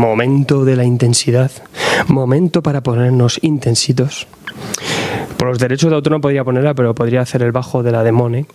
momento 0.00 0.64
de 0.64 0.76
la 0.76 0.84
intensidad, 0.84 1.50
momento 2.08 2.62
para 2.62 2.82
ponernos 2.82 3.38
intensitos. 3.42 4.26
Por 5.36 5.48
los 5.48 5.58
derechos 5.58 5.90
de 5.90 5.96
autor 5.96 6.12
no 6.12 6.20
podría 6.22 6.42
ponerla, 6.42 6.72
pero 6.74 6.94
podría 6.94 7.20
hacer 7.20 7.42
el 7.42 7.52
bajo 7.52 7.82
de 7.82 7.92
la 7.92 8.02
demone. 8.02 8.46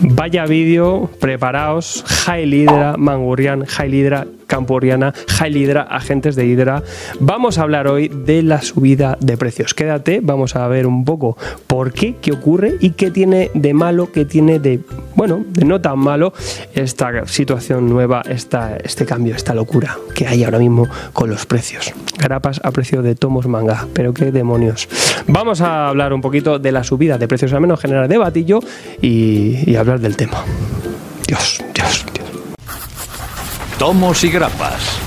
Vaya 0.00 0.44
vídeo, 0.44 1.10
preparaos, 1.18 2.04
High 2.06 2.46
Lidra, 2.46 2.96
Mangurrián, 2.98 3.64
High 3.64 3.88
Lidra, 3.88 4.26
Campuriana, 4.54 5.12
High 5.30 5.58
Hydra, 5.58 5.82
agentes 5.82 6.36
de 6.36 6.46
Hydra. 6.46 6.84
Vamos 7.18 7.58
a 7.58 7.62
hablar 7.62 7.88
hoy 7.88 8.06
de 8.06 8.40
la 8.44 8.62
subida 8.62 9.18
de 9.18 9.36
precios. 9.36 9.74
Quédate, 9.74 10.20
vamos 10.22 10.54
a 10.54 10.68
ver 10.68 10.86
un 10.86 11.04
poco 11.04 11.36
por 11.66 11.92
qué, 11.92 12.14
qué 12.22 12.30
ocurre 12.30 12.76
y 12.78 12.90
qué 12.90 13.10
tiene 13.10 13.50
de 13.54 13.74
malo, 13.74 14.12
qué 14.12 14.24
tiene 14.24 14.60
de, 14.60 14.78
bueno, 15.16 15.44
de 15.48 15.64
no 15.64 15.80
tan 15.80 15.98
malo 15.98 16.32
esta 16.72 17.26
situación 17.26 17.88
nueva, 17.88 18.22
esta, 18.28 18.76
este 18.76 19.04
cambio, 19.04 19.34
esta 19.34 19.56
locura 19.56 19.98
que 20.14 20.28
hay 20.28 20.44
ahora 20.44 20.60
mismo 20.60 20.86
con 21.12 21.30
los 21.30 21.46
precios. 21.46 21.92
Grapas 22.16 22.60
a 22.62 22.70
precio 22.70 23.02
de 23.02 23.16
tomos 23.16 23.48
manga, 23.48 23.88
pero 23.92 24.14
qué 24.14 24.30
demonios. 24.30 24.88
Vamos 25.26 25.62
a 25.62 25.88
hablar 25.88 26.12
un 26.12 26.20
poquito 26.20 26.60
de 26.60 26.70
la 26.70 26.84
subida 26.84 27.18
de 27.18 27.26
precios, 27.26 27.52
al 27.54 27.60
menos 27.60 27.80
generar 27.80 28.06
debatillo 28.06 28.60
y, 29.02 29.68
y 29.68 29.74
hablar 29.74 29.98
del 29.98 30.16
tema. 30.16 30.44
Dios. 31.26 31.64
Tomos 33.78 34.22
y 34.22 34.28
Grapas, 34.30 35.00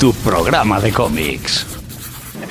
tu 0.00 0.14
programa 0.14 0.80
de 0.80 0.92
cómics. 0.92 1.73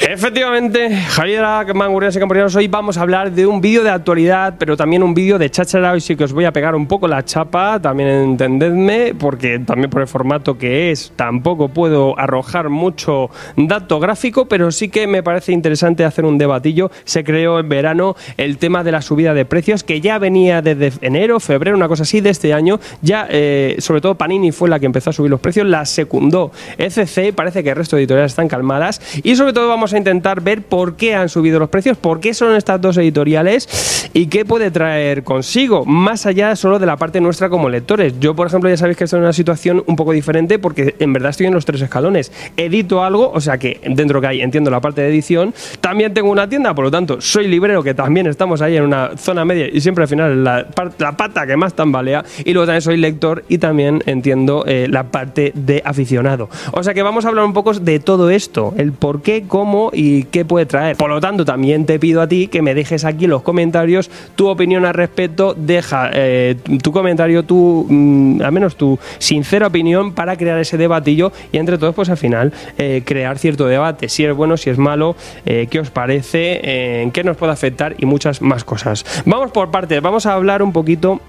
Efectivamente, 0.09 0.93
Javier 0.93 1.45
Mangurias 1.73 2.13
y 2.13 2.19
Camporianos, 2.19 2.53
hoy 2.57 2.67
vamos 2.67 2.97
a 2.97 3.01
hablar 3.01 3.31
de 3.31 3.47
un 3.47 3.61
vídeo 3.61 3.83
de 3.83 3.89
actualidad, 3.89 4.55
pero 4.59 4.75
también 4.75 5.01
un 5.01 5.13
vídeo 5.13 5.39
de 5.39 5.49
cháchara. 5.49 5.93
Hoy 5.93 6.01
sí 6.01 6.17
que 6.17 6.25
os 6.25 6.33
voy 6.33 6.43
a 6.43 6.51
pegar 6.51 6.75
un 6.75 6.87
poco 6.87 7.07
la 7.07 7.23
chapa, 7.23 7.79
también 7.81 8.09
entendedme, 8.09 9.15
porque 9.17 9.59
también 9.59 9.89
por 9.89 10.01
el 10.01 10.09
formato 10.09 10.57
que 10.57 10.91
es, 10.91 11.13
tampoco 11.15 11.69
puedo 11.69 12.19
arrojar 12.19 12.67
mucho 12.67 13.29
dato 13.55 14.01
gráfico, 14.01 14.45
pero 14.45 14.71
sí 14.71 14.89
que 14.89 15.07
me 15.07 15.23
parece 15.23 15.53
interesante 15.53 16.03
hacer 16.03 16.25
un 16.25 16.37
debatillo. 16.37 16.91
Se 17.05 17.23
creó 17.23 17.59
en 17.59 17.69
verano 17.69 18.17
el 18.35 18.57
tema 18.57 18.83
de 18.83 18.91
la 18.91 19.01
subida 19.01 19.33
de 19.33 19.45
precios, 19.45 19.85
que 19.85 20.01
ya 20.01 20.19
venía 20.19 20.61
desde 20.61 20.91
enero, 20.99 21.39
febrero, 21.39 21.77
una 21.77 21.87
cosa 21.87 22.03
así 22.03 22.19
de 22.19 22.29
este 22.29 22.53
año. 22.53 22.77
Ya, 23.01 23.25
eh, 23.29 23.77
sobre 23.79 24.01
todo 24.01 24.15
Panini 24.15 24.51
fue 24.51 24.67
la 24.67 24.79
que 24.79 24.85
empezó 24.85 25.11
a 25.11 25.13
subir 25.13 25.31
los 25.31 25.39
precios, 25.39 25.65
la 25.65 25.85
secundó 25.85 26.51
ECC, 26.77 27.33
parece 27.33 27.63
que 27.63 27.69
el 27.69 27.77
resto 27.77 27.95
de 27.95 28.01
editoriales 28.01 28.33
están 28.33 28.49
calmadas, 28.49 29.01
y 29.23 29.37
sobre 29.37 29.53
todo 29.53 29.69
vamos 29.69 29.92
a 29.93 29.97
intentar 29.97 30.41
ver 30.41 30.61
por 30.61 30.95
qué 30.95 31.15
han 31.15 31.29
subido 31.29 31.59
los 31.59 31.69
precios, 31.69 31.97
por 31.97 32.19
qué 32.19 32.33
son 32.33 32.55
estas 32.55 32.81
dos 32.81 32.97
editoriales 32.97 34.09
y 34.13 34.27
qué 34.27 34.45
puede 34.45 34.71
traer 34.71 35.23
consigo, 35.23 35.85
más 35.85 36.25
allá 36.25 36.55
solo 36.55 36.79
de 36.79 36.85
la 36.85 36.97
parte 36.97 37.19
nuestra 37.21 37.49
como 37.49 37.69
lectores. 37.69 38.19
Yo, 38.19 38.35
por 38.35 38.47
ejemplo, 38.47 38.69
ya 38.69 38.77
sabéis 38.77 38.97
que 38.97 39.05
estoy 39.05 39.17
en 39.17 39.23
una 39.23 39.33
situación 39.33 39.83
un 39.87 39.95
poco 39.95 40.11
diferente 40.11 40.59
porque 40.59 40.95
en 40.99 41.13
verdad 41.13 41.31
estoy 41.31 41.47
en 41.47 41.53
los 41.53 41.65
tres 41.65 41.81
escalones. 41.81 42.31
Edito 42.57 43.03
algo, 43.03 43.31
o 43.33 43.41
sea 43.41 43.57
que 43.57 43.79
dentro 43.83 44.21
que 44.21 44.27
hay, 44.27 44.41
entiendo 44.41 44.69
la 44.69 44.81
parte 44.81 45.01
de 45.01 45.09
edición, 45.09 45.53
también 45.81 46.13
tengo 46.13 46.29
una 46.29 46.47
tienda, 46.47 46.73
por 46.73 46.85
lo 46.85 46.91
tanto, 46.91 47.21
soy 47.21 47.47
librero, 47.47 47.83
que 47.83 47.93
también 47.93 48.27
estamos 48.27 48.61
ahí 48.61 48.77
en 48.77 48.83
una 48.83 49.11
zona 49.17 49.45
media 49.45 49.67
y 49.71 49.81
siempre 49.81 50.03
al 50.03 50.07
final 50.07 50.43
la, 50.43 50.67
la 50.99 51.17
pata 51.17 51.47
que 51.47 51.57
más 51.57 51.73
tambalea, 51.73 52.23
y 52.45 52.53
luego 52.53 52.65
también 52.67 52.81
soy 52.81 52.97
lector 52.97 53.43
y 53.49 53.57
también 53.57 54.03
entiendo 54.05 54.63
eh, 54.67 54.87
la 54.89 55.05
parte 55.05 55.51
de 55.55 55.81
aficionado. 55.83 56.49
O 56.71 56.83
sea 56.83 56.93
que 56.93 57.03
vamos 57.03 57.25
a 57.25 57.29
hablar 57.29 57.45
un 57.45 57.53
poco 57.53 57.73
de 57.73 57.99
todo 57.99 58.29
esto, 58.29 58.73
el 58.77 58.91
por 58.91 59.21
qué, 59.21 59.43
cómo 59.47 59.82
y 59.91 60.23
qué 60.25 60.45
puede 60.45 60.65
traer. 60.65 60.95
Por 60.95 61.09
lo 61.09 61.19
tanto, 61.19 61.45
también 61.45 61.85
te 61.85 61.99
pido 61.99 62.21
a 62.21 62.27
ti 62.27 62.47
que 62.47 62.61
me 62.61 62.73
dejes 62.73 63.05
aquí 63.05 63.25
en 63.25 63.31
los 63.31 63.41
comentarios 63.41 64.09
tu 64.35 64.47
opinión 64.47 64.85
al 64.85 64.93
respecto. 64.93 65.53
Deja 65.57 66.09
eh, 66.13 66.55
tu 66.81 66.91
comentario, 66.91 67.43
tu, 67.43 67.85
mm, 67.89 68.41
al 68.41 68.51
menos 68.51 68.75
tu 68.75 68.99
sincera 69.17 69.67
opinión 69.67 70.13
para 70.13 70.37
crear 70.37 70.59
ese 70.59 70.77
debatillo 70.77 71.31
y 71.51 71.57
entre 71.57 71.77
todos, 71.77 71.95
pues 71.95 72.09
al 72.09 72.17
final, 72.17 72.53
eh, 72.77 73.01
crear 73.05 73.37
cierto 73.37 73.65
debate. 73.65 74.09
Si 74.09 74.23
es 74.25 74.35
bueno, 74.35 74.57
si 74.57 74.69
es 74.69 74.77
malo, 74.77 75.15
eh, 75.45 75.67
qué 75.69 75.79
os 75.79 75.89
parece, 75.89 77.09
qué 77.13 77.23
nos 77.23 77.37
puede 77.37 77.53
afectar 77.53 77.95
y 77.97 78.05
muchas 78.05 78.41
más 78.41 78.63
cosas. 78.63 79.05
Vamos 79.25 79.51
por 79.51 79.71
partes, 79.71 80.01
vamos 80.01 80.25
a 80.25 80.33
hablar 80.33 80.61
un 80.61 80.71
poquito 80.71 81.21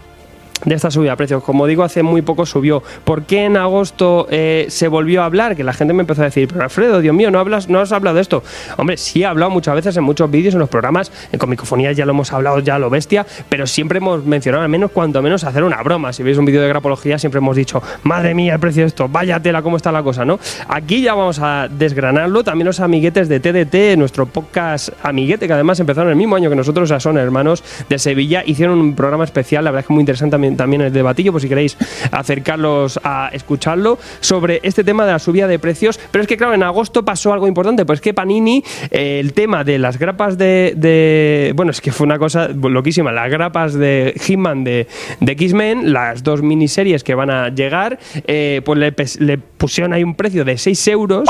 de 0.64 0.74
esta 0.74 0.90
subida 0.90 1.10
de 1.10 1.16
precios. 1.16 1.42
Como 1.42 1.66
digo, 1.66 1.82
hace 1.82 2.02
muy 2.02 2.22
poco 2.22 2.46
subió. 2.46 2.82
¿Por 3.04 3.24
qué 3.24 3.44
en 3.44 3.56
agosto 3.56 4.26
eh, 4.30 4.66
se 4.68 4.88
volvió 4.88 5.22
a 5.22 5.26
hablar? 5.26 5.56
Que 5.56 5.64
la 5.64 5.72
gente 5.72 5.94
me 5.94 6.02
empezó 6.02 6.22
a 6.22 6.26
decir, 6.26 6.48
pero 6.48 6.64
Alfredo, 6.64 7.00
Dios 7.00 7.14
mío, 7.14 7.30
no, 7.30 7.38
hablas, 7.38 7.68
no 7.68 7.80
has 7.80 7.92
hablado 7.92 8.16
de 8.16 8.22
esto. 8.22 8.42
Hombre, 8.76 8.96
sí 8.96 9.22
he 9.22 9.26
hablado 9.26 9.50
muchas 9.50 9.74
veces 9.74 9.96
en 9.96 10.04
muchos 10.04 10.30
vídeos, 10.30 10.54
en 10.54 10.60
los 10.60 10.68
programas, 10.68 11.12
en 11.32 11.38
comicofonías 11.38 11.96
ya 11.96 12.04
lo 12.06 12.12
hemos 12.12 12.32
hablado, 12.32 12.58
ya 12.60 12.78
lo 12.78 12.90
bestia, 12.90 13.26
pero 13.48 13.66
siempre 13.66 13.98
hemos 13.98 14.24
mencionado, 14.24 14.64
al 14.64 14.68
menos 14.68 14.90
cuanto 14.90 15.22
menos, 15.22 15.44
hacer 15.44 15.64
una 15.64 15.82
broma. 15.82 16.12
Si 16.12 16.22
veis 16.22 16.38
un 16.38 16.44
vídeo 16.44 16.62
de 16.62 16.68
grapología, 16.68 17.18
siempre 17.18 17.38
hemos 17.38 17.56
dicho, 17.56 17.82
madre 18.02 18.34
mía, 18.34 18.54
el 18.54 18.60
precio 18.60 18.82
de 18.82 18.88
esto, 18.88 19.08
vaya 19.08 19.40
tela, 19.40 19.62
cómo 19.62 19.76
está 19.76 19.92
la 19.92 20.02
cosa, 20.02 20.24
¿no? 20.24 20.38
Aquí 20.68 21.02
ya 21.02 21.14
vamos 21.14 21.38
a 21.40 21.68
desgranarlo. 21.68 22.44
También 22.44 22.66
los 22.66 22.80
amiguetes 22.80 23.28
de 23.28 23.40
TDT, 23.40 23.96
nuestro 23.98 24.26
podcast 24.26 24.90
amiguete, 25.02 25.46
que 25.46 25.52
además 25.52 25.80
empezaron 25.80 26.10
el 26.10 26.16
mismo 26.16 26.36
año 26.36 26.50
que 26.50 26.56
nosotros, 26.56 26.88
sea, 26.88 27.00
son 27.00 27.18
hermanos 27.18 27.62
de 27.88 27.98
Sevilla, 27.98 28.42
hicieron 28.44 28.80
un 28.80 28.94
programa 28.94 29.24
especial, 29.24 29.64
la 29.64 29.70
verdad 29.70 29.80
es 29.80 29.86
que 29.86 29.92
muy 29.92 30.00
interesante 30.00 30.34
también 30.34 30.53
también, 30.56 30.82
el 30.82 30.92
debatillo, 30.92 31.32
por 31.32 31.40
si 31.40 31.48
queréis 31.48 31.76
acercarlos 32.10 33.00
a 33.02 33.30
escucharlo, 33.32 33.98
sobre 34.20 34.60
este 34.62 34.84
tema 34.84 35.04
de 35.06 35.12
la 35.12 35.18
subida 35.18 35.46
de 35.46 35.58
precios. 35.58 35.98
Pero 36.10 36.22
es 36.22 36.28
que, 36.28 36.36
claro, 36.36 36.54
en 36.54 36.62
agosto 36.62 37.04
pasó 37.04 37.32
algo 37.32 37.46
importante, 37.46 37.84
pues 37.84 38.00
que 38.00 38.14
Panini, 38.14 38.64
eh, 38.90 39.20
el 39.20 39.32
tema 39.32 39.64
de 39.64 39.78
las 39.78 39.98
grapas 39.98 40.38
de, 40.38 41.52
Bueno, 41.56 41.70
es 41.70 41.80
que 41.80 41.92
fue 41.92 42.06
una 42.06 42.18
cosa 42.18 42.48
loquísima, 42.48 43.12
las 43.12 43.30
grapas 43.30 43.74
de 43.74 44.14
Hitman 44.20 44.64
de, 44.64 44.86
de 45.20 45.32
X-Men, 45.32 45.92
las 45.92 46.22
dos 46.22 46.42
miniseries 46.42 47.04
que 47.04 47.14
van 47.14 47.30
a 47.30 47.48
llegar, 47.48 47.98
eh, 48.26 48.62
pues 48.64 48.78
le, 48.78 48.94
le, 49.24 49.38
pusieron 49.38 49.92
ahí 49.92 50.04
un 50.04 50.14
precio 50.14 50.44
de 50.44 50.58
6 50.58 50.88
euros, 50.88 51.28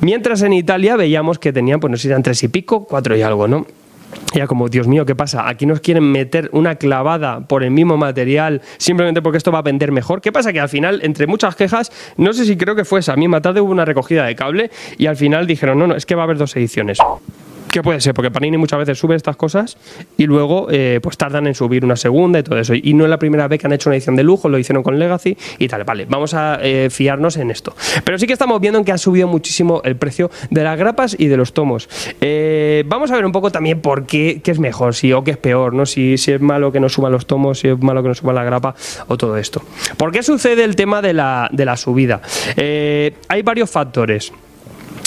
mientras 0.00 0.42
en 0.42 0.52
Italia 0.52 0.96
veíamos 0.96 1.38
que 1.38 1.52
tenían, 1.52 1.80
pues 1.80 1.90
no 1.90 1.96
sé 1.96 2.02
si 2.02 2.08
eran 2.08 2.22
3 2.22 2.42
y 2.44 2.48
pico, 2.48 2.84
4 2.84 3.16
y 3.16 3.22
algo, 3.22 3.48
¿no? 3.48 3.66
Ya 4.34 4.46
como, 4.46 4.68
Dios 4.68 4.86
mío, 4.86 5.06
¿qué 5.06 5.14
pasa? 5.14 5.48
Aquí 5.48 5.66
nos 5.66 5.80
quieren 5.80 6.10
meter 6.10 6.50
una 6.52 6.76
clavada 6.76 7.40
por 7.40 7.62
el 7.62 7.70
mismo 7.70 7.96
material 7.96 8.60
simplemente 8.76 9.22
porque 9.22 9.38
esto 9.38 9.52
va 9.52 9.60
a 9.60 9.62
vender 9.62 9.92
mejor. 9.92 10.20
¿Qué 10.20 10.32
pasa? 10.32 10.52
Que 10.52 10.60
al 10.60 10.68
final, 10.68 11.00
entre 11.02 11.26
muchas 11.26 11.56
quejas, 11.56 11.92
no 12.16 12.32
sé 12.32 12.44
si 12.44 12.56
creo 12.56 12.74
que 12.74 12.84
fue 12.84 13.00
esa 13.00 13.16
misma 13.16 13.40
tarde 13.40 13.60
hubo 13.60 13.72
una 13.72 13.84
recogida 13.84 14.24
de 14.24 14.34
cable 14.34 14.70
y 14.98 15.06
al 15.06 15.16
final 15.16 15.46
dijeron, 15.46 15.78
no, 15.78 15.86
no, 15.86 15.96
es 15.96 16.06
que 16.06 16.14
va 16.14 16.22
a 16.22 16.24
haber 16.24 16.38
dos 16.38 16.54
ediciones. 16.56 16.98
¿Qué 17.70 17.82
puede 17.82 18.00
ser? 18.00 18.14
Porque 18.14 18.30
Panini 18.30 18.56
muchas 18.56 18.78
veces 18.78 18.98
sube 18.98 19.14
estas 19.14 19.36
cosas 19.36 19.76
y 20.16 20.26
luego 20.26 20.68
eh, 20.70 21.00
pues 21.02 21.18
tardan 21.18 21.46
en 21.46 21.54
subir 21.54 21.84
una 21.84 21.96
segunda 21.96 22.38
y 22.38 22.42
todo 22.42 22.58
eso. 22.58 22.74
Y 22.74 22.94
no 22.94 23.04
es 23.04 23.10
la 23.10 23.18
primera 23.18 23.46
vez 23.46 23.60
que 23.60 23.66
han 23.66 23.72
hecho 23.72 23.90
una 23.90 23.96
edición 23.96 24.16
de 24.16 24.22
lujo, 24.22 24.48
lo 24.48 24.58
hicieron 24.58 24.82
con 24.82 24.98
Legacy 24.98 25.36
y 25.58 25.68
tal. 25.68 25.84
Vale, 25.84 26.06
vamos 26.08 26.34
a 26.34 26.58
eh, 26.62 26.88
fiarnos 26.90 27.36
en 27.36 27.50
esto. 27.50 27.74
Pero 28.04 28.18
sí 28.18 28.26
que 28.26 28.32
estamos 28.32 28.60
viendo 28.60 28.82
que 28.84 28.92
ha 28.92 28.98
subido 28.98 29.28
muchísimo 29.28 29.82
el 29.84 29.96
precio 29.96 30.30
de 30.50 30.64
las 30.64 30.78
grapas 30.78 31.14
y 31.18 31.26
de 31.26 31.36
los 31.36 31.52
tomos. 31.52 31.88
Eh, 32.20 32.84
vamos 32.86 33.10
a 33.10 33.16
ver 33.16 33.26
un 33.26 33.32
poco 33.32 33.50
también 33.50 33.80
por 33.80 34.06
qué, 34.06 34.40
es 34.44 34.58
mejor, 34.58 34.94
si 34.94 35.12
o 35.12 35.22
qué 35.22 35.32
es 35.32 35.36
peor, 35.36 35.74
¿no? 35.74 35.84
Si, 35.84 36.16
si 36.16 36.32
es 36.32 36.40
malo 36.40 36.72
que 36.72 36.80
no 36.80 36.88
suban 36.88 37.12
los 37.12 37.26
tomos, 37.26 37.58
si 37.58 37.68
es 37.68 37.78
malo 37.78 38.02
que 38.02 38.08
no 38.08 38.14
suba 38.14 38.32
la 38.32 38.44
grapa 38.44 38.74
o 39.08 39.18
todo 39.18 39.36
esto. 39.36 39.62
¿Por 39.98 40.10
qué 40.10 40.22
sucede 40.22 40.64
el 40.64 40.74
tema 40.74 41.02
de 41.02 41.12
la, 41.12 41.50
de 41.52 41.64
la 41.66 41.76
subida? 41.76 42.22
hay 42.56 43.42
varios 43.42 43.70
factores. 43.70 44.32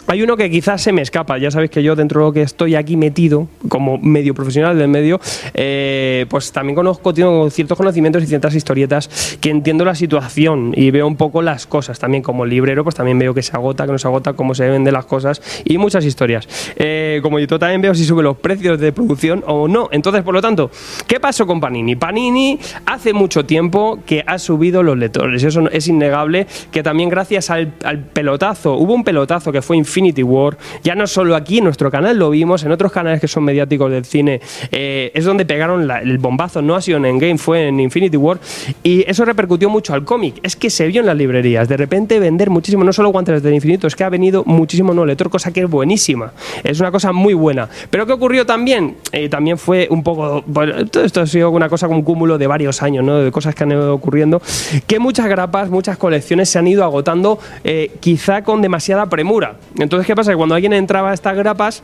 Hay 0.08 0.22
uno 0.24 0.36
que 0.36 0.50
quizás 0.50 0.82
se 0.82 0.92
me 0.92 1.02
escapa, 1.02 1.38
ya 1.38 1.52
sabéis 1.52 1.72
que 1.72 1.84
yo 1.84 1.96
dentro 1.96 2.22
de 2.22 2.26
lo 2.28 2.34
que 2.34 2.42
estoy 2.42 2.76
aquí 2.76 2.98
metido, 2.98 3.48
como 3.70 3.98
medio 3.98 4.34
profesional 4.34 4.78
del 4.78 4.88
medio, 4.88 5.22
eh, 5.54 6.26
pues 6.30 6.52
también 6.52 6.76
conozco, 6.76 7.14
tengo 7.14 7.50
ciertos 7.50 7.78
conocimientos 7.78 8.24
y 8.24 8.28
ciertas 8.28 8.56
historietas 8.56 9.38
que 9.40 9.50
entiendo 9.50 9.86
la 9.86 9.96
situación 9.96 10.74
y 10.76 10.92
veo 10.92 11.08
un 11.08 11.16
poco 11.16 11.42
las 11.42 11.68
cosas. 11.68 12.00
También 12.00 12.24
como 12.24 12.46
librero, 12.46 12.84
pues 12.84 12.96
también 12.96 13.20
veo 13.20 13.34
que 13.34 13.44
se 13.44 13.56
agota, 13.56 13.86
que 13.86 13.92
no 13.92 13.98
se 13.98 14.08
agota, 14.08 14.34
cómo 14.34 14.56
se 14.56 14.68
venden 14.68 14.94
las 14.94 15.06
cosas 15.06 15.42
y 15.64 15.78
muchas 15.78 16.04
historias. 16.04 16.48
Eh, 16.76 17.20
como 17.22 17.40
editor 17.40 17.60
también 17.60 17.82
veo 17.82 17.94
si 17.96 18.04
sube 18.04 18.24
los 18.24 18.38
precios 18.38 18.80
de 18.80 18.92
producción 18.92 19.44
o 19.48 19.68
no. 19.68 19.88
Entonces, 19.92 20.24
por 20.24 20.34
lo 20.34 20.42
tanto, 20.42 20.72
¿qué 21.08 21.20
pasó 21.20 21.46
con 21.46 21.62
Panini? 21.62 21.96
Panini 21.96 22.60
hace 22.86 23.14
mucho 23.14 23.46
tiempo 23.46 24.00
que 24.06 24.24
ha 24.26 24.40
subido 24.40 24.84
los 24.84 24.98
lectores. 24.98 25.44
Eso 25.44 25.70
es 25.70 25.88
innegable 25.88 26.48
que 26.72 26.84
también 26.84 27.10
gracias 27.10 27.50
al, 27.50 27.74
al 27.84 28.00
pelotazo, 28.00 28.76
hubo 28.76 28.94
un 28.94 29.04
pelotazo 29.04 29.52
que 29.52 29.62
fue 29.62 29.78
Infinity 29.92 30.24
War. 30.24 30.58
Ya 30.84 30.96
no 30.96 31.06
solo 31.06 31.36
aquí 31.36 31.58
en 31.58 31.66
nuestro 31.66 31.92
canal 31.92 32.18
lo 32.18 32.30
vimos, 32.30 32.64
en 32.64 32.72
otros 32.72 32.92
canales 32.94 33.20
que 33.20 33.28
son 33.28 33.44
mediáticos 33.44 33.92
del 33.92 34.06
cine 34.06 34.40
eh, 34.72 35.12
es 35.14 35.26
donde 35.26 35.46
pegaron 35.46 35.90
el 35.92 36.18
bombazo. 36.18 36.62
No 36.62 36.76
ha 36.76 36.82
sido 36.82 36.98
en 36.98 37.06
Endgame, 37.06 37.38
fue 37.38 37.68
en 37.68 37.80
Infinity 37.80 38.16
War. 38.16 38.40
Y 38.84 39.04
eso 39.10 39.26
repercutió 39.26 39.70
mucho 39.70 39.94
al 39.94 40.06
cómic. 40.06 40.40
Es 40.44 40.56
que 40.56 40.70
se 40.70 40.88
vio 40.88 41.02
en 41.02 41.08
las 41.08 41.18
librerías. 41.18 41.68
De 41.68 41.76
repente 41.76 42.20
vender 42.20 42.50
muchísimo, 42.50 42.84
no 42.84 42.94
solo 42.94 43.10
guantes 43.10 43.44
del 43.44 43.54
infinito, 43.54 43.88
es 43.88 43.96
que 43.96 44.04
ha 44.04 44.10
venido 44.10 44.44
muchísimo 44.46 44.94
no 44.94 45.06
lector, 45.06 45.30
cosa 45.30 45.52
que 45.52 45.62
es 45.62 45.70
buenísima. 45.70 46.32
Es 46.64 46.80
una 46.80 46.92
cosa 46.92 47.12
muy 47.12 47.34
buena. 47.34 47.68
Pero 47.90 48.06
¿qué 48.06 48.14
ocurrió 48.14 48.46
también? 48.46 48.96
Eh, 49.12 49.28
también 49.28 49.58
fue 49.58 49.88
un 49.90 50.04
poco. 50.04 50.44
Todo 50.90 51.04
esto 51.04 51.22
ha 51.22 51.28
sido 51.28 51.50
una 51.50 51.68
cosa 51.68 51.88
con 51.88 51.98
un 51.98 52.04
cúmulo 52.04 52.38
de 52.38 52.48
varios 52.48 52.82
años, 52.82 53.04
¿no? 53.04 53.18
De 53.18 53.32
cosas 53.32 53.56
que 53.56 53.64
han 53.64 53.72
ido 53.72 53.94
ocurriendo. 53.94 54.42
Que 54.88 55.00
muchas 55.00 55.28
grapas, 55.28 55.70
muchas 55.70 55.98
colecciones 55.98 56.50
se 56.50 56.60
han 56.60 56.68
ido 56.68 56.84
agotando, 56.84 57.40
eh, 57.64 57.92
quizá 58.00 58.44
con 58.44 58.62
demasiada 58.62 59.08
premura. 59.08 59.56
Entonces, 59.84 60.08
¿qué 60.08 60.16
pasa? 60.16 60.32
Que 60.32 60.38
cuando 60.38 60.56
alguien 60.56 60.74
entraba 60.74 61.12
a 61.12 61.14
estas 61.14 61.36
grapas, 61.36 61.84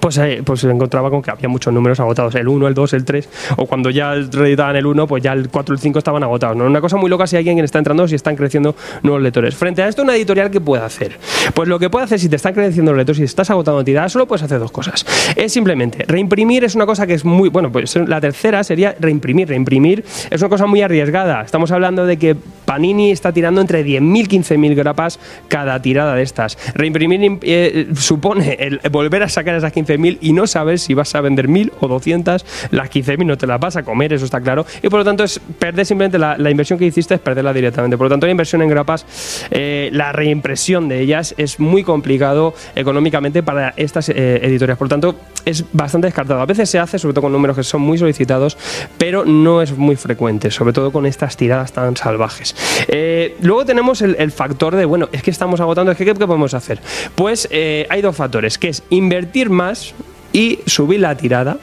pues, 0.00 0.18
eh, 0.18 0.42
pues 0.44 0.60
se 0.60 0.70
encontraba 0.70 1.10
con 1.10 1.22
que 1.22 1.30
había 1.30 1.48
muchos 1.48 1.72
números 1.72 1.98
agotados, 2.00 2.34
el 2.34 2.48
1, 2.48 2.68
el 2.68 2.74
2, 2.74 2.92
el 2.94 3.04
3, 3.04 3.28
o 3.56 3.66
cuando 3.66 3.90
ya 3.90 4.14
reeditaban 4.14 4.76
el 4.76 4.86
1, 4.86 5.06
pues 5.06 5.22
ya 5.22 5.32
el 5.32 5.48
4 5.48 5.74
y 5.74 5.76
el 5.76 5.80
5 5.80 5.98
estaban 5.98 6.22
agotados. 6.22 6.56
¿no? 6.56 6.64
Una 6.64 6.80
cosa 6.80 6.96
muy 6.96 7.10
loca 7.10 7.26
si 7.26 7.36
alguien 7.36 7.58
está 7.60 7.78
entrando, 7.78 8.06
si 8.08 8.14
están 8.14 8.36
creciendo 8.36 8.74
nuevos 9.02 9.22
lectores. 9.22 9.54
Frente 9.54 9.82
a 9.82 9.88
esto, 9.88 10.02
una 10.02 10.14
editorial, 10.14 10.50
¿qué 10.50 10.60
puede 10.60 10.82
hacer? 10.82 11.18
Pues 11.54 11.68
lo 11.68 11.78
que 11.78 11.90
puede 11.90 12.04
hacer 12.04 12.18
si 12.18 12.28
te 12.28 12.36
están 12.36 12.54
creciendo 12.54 12.92
los 12.92 12.98
lectores, 12.98 13.18
si 13.18 13.24
estás 13.24 13.50
agotando 13.50 13.82
tiradas, 13.84 14.12
solo 14.12 14.26
puedes 14.26 14.42
hacer 14.42 14.58
dos 14.58 14.72
cosas. 14.72 15.04
Es 15.36 15.52
simplemente, 15.52 16.04
reimprimir 16.06 16.64
es 16.64 16.74
una 16.74 16.86
cosa 16.86 17.06
que 17.06 17.14
es 17.14 17.24
muy, 17.24 17.48
bueno, 17.48 17.70
pues 17.70 17.96
la 17.96 18.20
tercera 18.20 18.64
sería 18.64 18.94
reimprimir. 18.98 19.48
Reimprimir 19.48 20.04
es 20.30 20.40
una 20.40 20.48
cosa 20.48 20.66
muy 20.66 20.82
arriesgada. 20.82 21.42
Estamos 21.42 21.70
hablando 21.70 22.06
de 22.06 22.16
que 22.16 22.36
Panini 22.66 23.10
está 23.10 23.32
tirando 23.32 23.60
entre 23.60 23.84
10.000 23.84 24.16
y 24.16 24.38
15.000 24.38 24.74
grapas 24.74 25.18
cada 25.48 25.80
tirada 25.80 26.14
de 26.14 26.22
estas. 26.22 26.58
Reimprimir 26.74 27.38
eh, 27.42 27.88
supone 27.96 28.56
el 28.60 28.80
volver 28.90 29.22
a 29.22 29.28
sacar 29.28 29.54
esas 29.54 29.72
15.000 29.72 30.18
y 30.20 30.32
no 30.32 30.46
sabes 30.46 30.82
si 30.82 30.92
vas 30.94 31.14
a 31.14 31.20
vender 31.20 31.48
1.000 31.48 31.72
o 31.80 31.88
200. 31.88 32.44
Las 32.72 32.90
15.000 32.90 33.24
no 33.24 33.38
te 33.38 33.46
las 33.46 33.60
vas 33.60 33.76
a 33.76 33.82
comer, 33.82 34.12
eso 34.12 34.24
está 34.24 34.40
claro. 34.40 34.66
Y 34.82 34.88
por 34.88 34.98
lo 34.98 35.04
tanto, 35.04 35.24
es 35.24 35.40
perder 35.58 35.86
simplemente 35.86 36.18
la, 36.18 36.50
inversión 36.50 36.78
que 36.78 36.86
hiciste, 36.86 37.14
es 37.14 37.20
perderla 37.20 37.52
directamente. 37.52 37.96
Por 37.96 38.06
lo 38.06 38.10
tanto, 38.10 38.26
la 38.26 38.32
inversión 38.32 38.62
en 38.62 38.68
grapas, 38.68 39.06
eh, 39.50 39.88
la 39.92 40.12
reimpresión 40.12 40.88
de 40.88 41.00
ellas 41.00 41.34
es 41.38 41.60
muy 41.60 41.84
complicado 41.84 42.54
económicamente 42.74 43.42
para 43.42 43.72
estas 43.76 44.08
eh, 44.08 44.40
editoriales. 44.42 44.78
Por 44.78 44.86
lo 44.86 44.90
tanto, 44.90 45.16
es 45.44 45.64
bastante 45.72 46.08
descartado. 46.08 46.40
A 46.40 46.46
veces 46.46 46.68
se 46.68 46.78
hace, 46.78 46.98
sobre 46.98 47.14
todo 47.14 47.22
con 47.22 47.32
números 47.32 47.56
que 47.56 47.62
son 47.62 47.80
muy 47.80 47.98
solicitados, 47.98 48.58
pero 48.98 49.24
no 49.24 49.62
es 49.62 49.76
muy 49.76 49.96
frecuente, 49.96 50.50
sobre 50.50 50.72
todo 50.72 50.90
con 50.90 51.06
estas 51.06 51.36
tiradas 51.36 51.72
tan 51.72 51.96
salvajes. 51.96 52.55
Eh, 52.88 53.36
luego 53.40 53.64
tenemos 53.64 54.02
el, 54.02 54.32
factor 54.32 54.76
de, 54.76 54.84
bueno, 54.84 55.08
es 55.12 55.22
que 55.22 55.30
estamos 55.30 55.60
agotando, 55.60 55.92
es 55.92 55.98
que 55.98 56.04
¿qué, 56.04 56.14
podemos 56.14 56.54
hacer? 56.54 56.80
Pues 57.14 57.48
eh, 57.50 57.86
hay 57.90 58.02
dos 58.02 58.16
factores, 58.16 58.58
que 58.58 58.68
es 58.68 58.82
invertir 58.90 59.50
más 59.50 59.94
y 60.32 60.60
subir 60.66 61.00
la 61.00 61.16
tirada. 61.16 61.58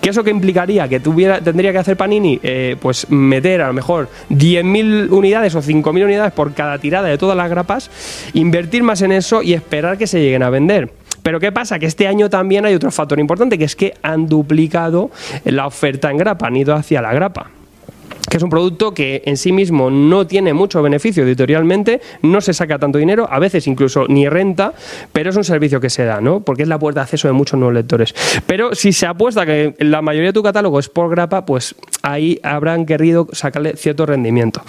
¿Qué 0.00 0.10
eso 0.10 0.22
que 0.24 0.30
implicaría? 0.30 0.88
Que 0.88 1.00
tuviera, 1.00 1.40
tendría 1.40 1.72
que 1.72 1.78
hacer 1.78 1.96
Panini, 1.96 2.38
eh, 2.42 2.76
pues 2.80 3.10
meter 3.10 3.62
a 3.62 3.68
lo 3.68 3.72
mejor 3.72 4.08
10.000 4.30 5.10
unidades 5.10 5.54
o 5.54 5.62
5.000 5.62 6.04
unidades 6.04 6.32
por 6.32 6.54
cada 6.54 6.78
tirada 6.78 7.08
de 7.08 7.18
todas 7.18 7.36
las 7.36 7.50
grapas, 7.50 7.90
invertir 8.34 8.82
más 8.82 9.02
en 9.02 9.12
eso 9.12 9.42
y 9.42 9.54
esperar 9.54 9.98
que 9.98 10.06
se 10.06 10.20
lleguen 10.20 10.42
a 10.42 10.50
vender. 10.50 10.92
Pero 11.22 11.40
¿qué 11.40 11.52
pasa? 11.52 11.78
Que 11.78 11.86
este 11.86 12.06
año 12.06 12.30
también 12.30 12.64
hay 12.64 12.74
otro 12.74 12.90
factor 12.90 13.18
importante, 13.18 13.58
que 13.58 13.64
es 13.64 13.76
que 13.76 13.94
han 14.02 14.28
duplicado 14.28 15.10
la 15.44 15.66
oferta 15.66 16.10
en 16.10 16.16
grapa, 16.16 16.46
han 16.46 16.56
ido 16.56 16.74
hacia 16.74 17.02
la 17.02 17.12
grapa 17.12 17.50
que 18.30 18.36
es 18.36 18.42
un 18.42 18.50
producto 18.50 18.92
que 18.92 19.22
en 19.24 19.36
sí 19.36 19.52
mismo 19.52 19.90
no 19.90 20.26
tiene 20.26 20.52
mucho 20.52 20.82
beneficio 20.82 21.24
editorialmente, 21.24 22.00
no 22.22 22.40
se 22.40 22.52
saca 22.52 22.78
tanto 22.78 22.98
dinero, 22.98 23.28
a 23.30 23.38
veces 23.38 23.66
incluso 23.66 24.06
ni 24.08 24.28
renta, 24.28 24.72
pero 25.12 25.30
es 25.30 25.36
un 25.36 25.44
servicio 25.44 25.80
que 25.80 25.90
se 25.90 26.04
da, 26.04 26.20
¿no? 26.20 26.40
Porque 26.40 26.62
es 26.62 26.68
la 26.68 26.78
puerta 26.78 27.00
de 27.00 27.04
acceso 27.04 27.28
de 27.28 27.32
muchos 27.32 27.58
nuevos 27.58 27.74
lectores. 27.74 28.14
Pero 28.46 28.74
si 28.74 28.92
se 28.92 29.06
apuesta 29.06 29.46
que 29.46 29.74
la 29.78 30.02
mayoría 30.02 30.28
de 30.28 30.34
tu 30.34 30.42
catálogo 30.42 30.78
es 30.78 30.88
por 30.88 31.10
grapa, 31.10 31.46
pues 31.46 31.74
ahí 32.02 32.38
habrán 32.42 32.86
querido 32.86 33.28
sacarle 33.32 33.76
cierto 33.76 34.06
rendimiento. 34.06 34.62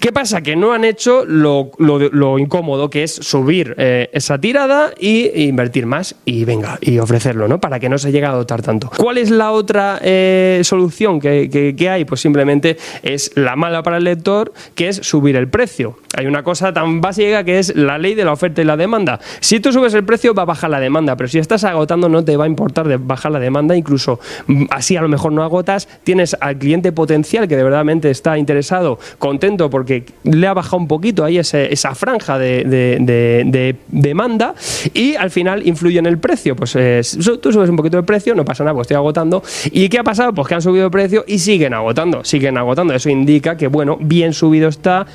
¿Qué 0.00 0.12
pasa? 0.12 0.40
Que 0.40 0.56
no 0.56 0.72
han 0.72 0.84
hecho 0.84 1.24
lo, 1.24 2.38
incómodo 2.38 2.90
que 2.90 3.02
es 3.02 3.14
subir 3.14 3.74
eh, 3.78 4.10
esa 4.12 4.38
tirada 4.38 4.92
y 4.98 5.42
invertir 5.42 5.86
más 5.86 6.16
y 6.24 6.44
venga, 6.44 6.78
y 6.80 6.98
ofrecerlo, 6.98 7.48
¿no? 7.48 7.60
Para 7.60 7.80
que 7.80 7.88
no 7.88 7.98
se 7.98 8.12
llegue 8.12 8.26
a 8.26 8.32
dotar 8.32 8.62
tanto. 8.62 8.90
¿Cuál 8.96 9.18
es 9.18 9.30
la 9.30 9.52
otra 9.52 9.98
eh, 10.02 10.60
solución 10.64 11.20
que, 11.20 11.88
hay? 11.90 12.04
Pues 12.04 12.20
simplemente 12.20 12.76
es 13.02 13.32
la 13.36 13.56
mala 13.56 13.82
para 13.82 13.98
el 13.98 14.04
lector, 14.04 14.52
que 14.74 14.88
es 14.88 14.96
subir 14.96 15.36
el 15.36 15.48
precio. 15.48 15.98
Hay 16.16 16.26
una 16.26 16.42
cosa 16.42 16.72
tan 16.72 17.00
básica 17.00 17.44
que 17.44 17.58
es 17.58 17.74
la 17.76 17.98
ley 17.98 18.14
de 18.14 18.24
la 18.24 18.32
oferta 18.32 18.62
y 18.62 18.64
la 18.64 18.76
demanda. 18.76 19.20
Si 19.40 19.60
tú 19.60 19.72
subes 19.72 19.94
el 19.94 20.04
precio 20.04 20.34
va 20.34 20.42
a 20.42 20.46
bajar 20.46 20.70
la 20.70 20.80
demanda, 20.80 21.16
pero 21.16 21.28
si 21.28 21.38
estás 21.38 21.64
agotando 21.64 22.08
no 22.08 22.24
te 22.24 22.36
va 22.36 22.44
a 22.44 22.48
importar 22.48 22.98
bajar 22.98 23.32
la 23.32 23.38
demanda, 23.38 23.76
incluso 23.76 24.20
mm, 24.46 24.64
así 24.70 24.96
a 24.96 25.02
lo 25.02 25.08
mejor 25.08 25.32
no 25.32 25.42
agotas, 25.42 25.88
tienes 26.04 26.36
al 26.40 26.58
cliente 26.58 26.92
potencial 26.92 27.48
que 27.48 27.56
de 27.56 27.62
verdad 27.62 27.86
está 28.04 28.36
interesado, 28.38 28.98
contento 29.18 29.70
porque 29.76 30.04
le 30.22 30.46
ha 30.46 30.54
bajado 30.54 30.78
un 30.78 30.88
poquito 30.88 31.22
ahí 31.22 31.36
esa 31.36 31.94
franja 31.94 32.38
de, 32.38 33.76
demanda 33.88 34.54
y 34.94 35.16
al 35.16 35.30
final 35.30 35.66
influye 35.66 35.98
en 35.98 36.06
el 36.06 36.16
precio. 36.16 36.56
Pues 36.56 36.74
eh, 36.76 37.02
tú 37.42 37.52
subes 37.52 37.68
un 37.68 37.76
poquito 37.76 37.98
el 37.98 38.04
precio, 38.06 38.34
no 38.34 38.42
pasa 38.42 38.64
nada, 38.64 38.72
pues 38.72 38.86
estoy 38.86 38.94
agotando. 38.94 39.42
¿Y 39.70 39.90
qué 39.90 39.98
ha 39.98 40.02
pasado? 40.02 40.32
Pues 40.32 40.48
que 40.48 40.54
han 40.54 40.62
subido 40.62 40.86
el 40.86 40.90
precio 40.90 41.26
y 41.28 41.40
siguen 41.40 41.74
agotando, 41.74 42.24
siguen 42.24 42.56
agotando. 42.56 42.94
Eso 42.94 43.10
indica 43.10 43.58
que, 43.58 43.66
bueno, 43.66 43.98
bien 44.00 44.32
subido 44.32 44.70
está 44.70 45.06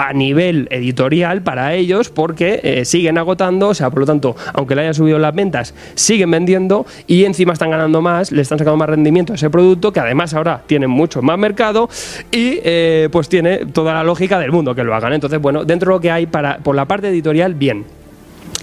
a 0.00 0.14
nivel 0.14 0.66
editorial 0.70 1.42
para 1.42 1.74
ellos 1.74 2.08
porque 2.08 2.60
eh, 2.62 2.86
siguen 2.86 3.18
agotando, 3.18 3.68
o 3.68 3.74
sea, 3.74 3.90
por 3.90 4.00
lo 4.00 4.06
tanto, 4.06 4.34
aunque 4.54 4.74
le 4.74 4.80
hayan 4.80 4.94
subido 4.94 5.18
las 5.18 5.34
ventas, 5.34 5.74
siguen 5.94 6.30
vendiendo 6.30 6.86
y 7.06 7.26
encima 7.26 7.52
están 7.52 7.68
ganando 7.68 8.00
más, 8.00 8.32
le 8.32 8.40
están 8.40 8.58
sacando 8.58 8.78
más 8.78 8.88
rendimiento 8.88 9.34
a 9.34 9.36
ese 9.36 9.50
producto 9.50 9.92
que 9.92 10.00
además 10.00 10.32
ahora 10.32 10.62
tiene 10.66 10.86
mucho 10.86 11.20
más 11.20 11.38
mercado 11.38 11.90
y 12.32 12.60
eh, 12.64 13.10
pues 13.12 13.28
tiene 13.28 13.66
toda 13.66 13.92
la 13.92 14.02
lógica 14.02 14.38
del 14.38 14.52
mundo 14.52 14.74
que 14.74 14.84
lo 14.84 14.94
hagan. 14.94 15.12
Entonces, 15.12 15.38
bueno, 15.38 15.66
dentro 15.66 15.92
de 15.92 15.96
lo 15.96 16.00
que 16.00 16.10
hay 16.10 16.24
para, 16.24 16.56
por 16.60 16.74
la 16.74 16.86
parte 16.86 17.08
editorial, 17.08 17.54
bien. 17.54 17.99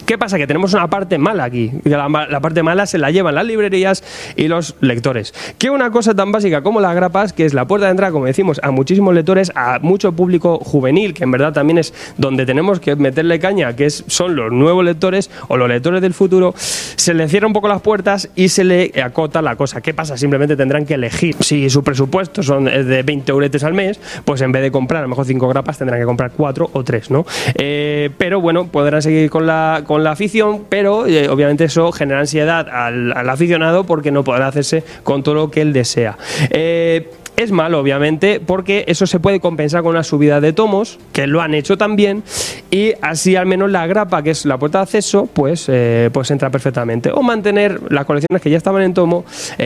¿Qué 0.07 0.17
pasa? 0.17 0.37
Que 0.37 0.47
tenemos 0.47 0.73
una 0.73 0.89
parte 0.89 1.17
mala 1.17 1.43
aquí. 1.43 1.69
La, 1.83 2.39
parte 2.39 2.63
mala 2.63 2.85
se 2.85 2.97
la 2.97 3.11
llevan 3.11 3.35
las 3.35 3.45
librerías 3.45 4.05
y 4.37 4.47
los 4.47 4.75
lectores. 4.79 5.33
Que 5.57 5.69
una 5.69 5.91
cosa 5.91 6.15
tan 6.15 6.31
básica 6.31 6.61
como 6.61 6.79
las 6.79 6.95
grapas, 6.95 7.33
que 7.33 7.43
es 7.43 7.53
la 7.53 7.67
puerta 7.67 7.87
de 7.87 7.91
entrada, 7.91 8.13
como 8.13 8.25
decimos, 8.25 8.61
a 8.63 8.71
muchísimos 8.71 9.13
lectores, 9.13 9.51
a 9.53 9.79
mucho 9.79 10.13
público 10.13 10.59
juvenil, 10.59 11.13
que 11.13 11.25
en 11.25 11.31
verdad 11.31 11.51
también 11.51 11.77
es 11.77 11.93
donde 12.17 12.45
tenemos 12.45 12.79
que 12.79 12.95
meterle 12.95 13.37
caña, 13.37 13.75
que 13.75 13.85
es, 13.85 14.05
son 14.07 14.37
los 14.37 14.49
nuevos 14.49 14.85
lectores 14.85 15.29
o 15.49 15.57
los 15.57 15.67
lectores 15.67 16.01
del 16.01 16.13
futuro, 16.13 16.53
se 16.57 17.13
le 17.13 17.27
cierran 17.27 17.49
un 17.49 17.53
poco 17.53 17.67
las 17.67 17.81
puertas 17.81 18.29
y 18.33 18.47
se 18.47 18.63
le 18.63 18.93
acota 19.03 19.41
la 19.41 19.57
cosa. 19.57 19.81
¿Qué 19.81 19.93
pasa? 19.93 20.15
Simplemente 20.15 20.55
tendrán 20.55 20.85
que 20.85 20.93
elegir. 20.93 21.35
Si 21.41 21.69
su 21.69 21.83
presupuesto 21.83 22.43
son 22.43 22.63
de 22.63 23.03
20 23.03 23.29
euretes 23.29 23.61
al 23.65 23.73
mes, 23.73 23.99
pues 24.23 24.39
en 24.39 24.53
vez 24.53 24.61
de 24.61 24.71
comprar 24.71 24.99
a 24.99 25.03
lo 25.03 25.09
mejor 25.09 25.25
5 25.25 25.49
grapas, 25.49 25.77
tendrán 25.77 25.99
que 25.99 26.05
comprar 26.05 26.31
4 26.31 26.69
o 26.71 26.83
3, 26.85 27.11
¿no? 27.11 27.25
Eh, 27.55 28.09
pero 28.17 28.39
bueno, 28.39 28.67
podrán 28.67 29.01
seguir 29.01 29.29
con 29.29 29.45
la 29.45 29.83
la 30.03 30.11
afición, 30.11 30.65
pero 30.69 31.05
eh, 31.05 31.29
obviamente 31.29 31.65
eso 31.65 31.91
genera 31.91 32.19
ansiedad 32.19 32.67
al, 32.69 33.11
aficionado 33.29 33.85
porque 33.85 34.11
no 34.11 34.23
podrá 34.23 34.47
hacerse 34.47 34.83
con 35.03 35.23
todo 35.23 35.35
lo 35.35 35.51
que 35.51 35.61
él 35.61 35.73
desea. 35.73 36.17
Eh, 36.49 37.09
es 37.35 37.51
malo, 37.51 37.79
obviamente, 37.79 38.39
porque 38.39 38.83
eso 38.87 39.05
se 39.05 39.19
puede 39.19 39.39
compensar 39.39 39.83
con 39.83 39.91
una 39.91 40.03
subida 40.03 40.41
de 40.41 40.53
tomos, 40.53 40.97
que 41.13 41.27
lo 41.27 41.41
han 41.41 41.53
hecho 41.53 41.77
también, 41.77 42.23
y 42.71 42.93
así 43.01 43.35
al 43.35 43.45
menos 43.45 43.69
la 43.69 43.85
grapa, 43.85 44.23
que 44.23 44.31
es 44.31 44.43
la 44.45 44.57
puerta 44.57 44.79
de 44.79 44.83
acceso, 44.83 45.29
pues, 45.31 45.65
eh, 45.67 46.09
pues 46.11 46.31
entra 46.31 46.49
perfectamente. 46.49 47.11
O 47.11 47.21
mantener 47.21 47.79
las 47.91 48.05
colecciones 48.05 48.41
que 48.41 48.49
ya 48.49 48.57
estaban 48.57 48.81
en 48.81 48.95
tomo, 48.95 49.23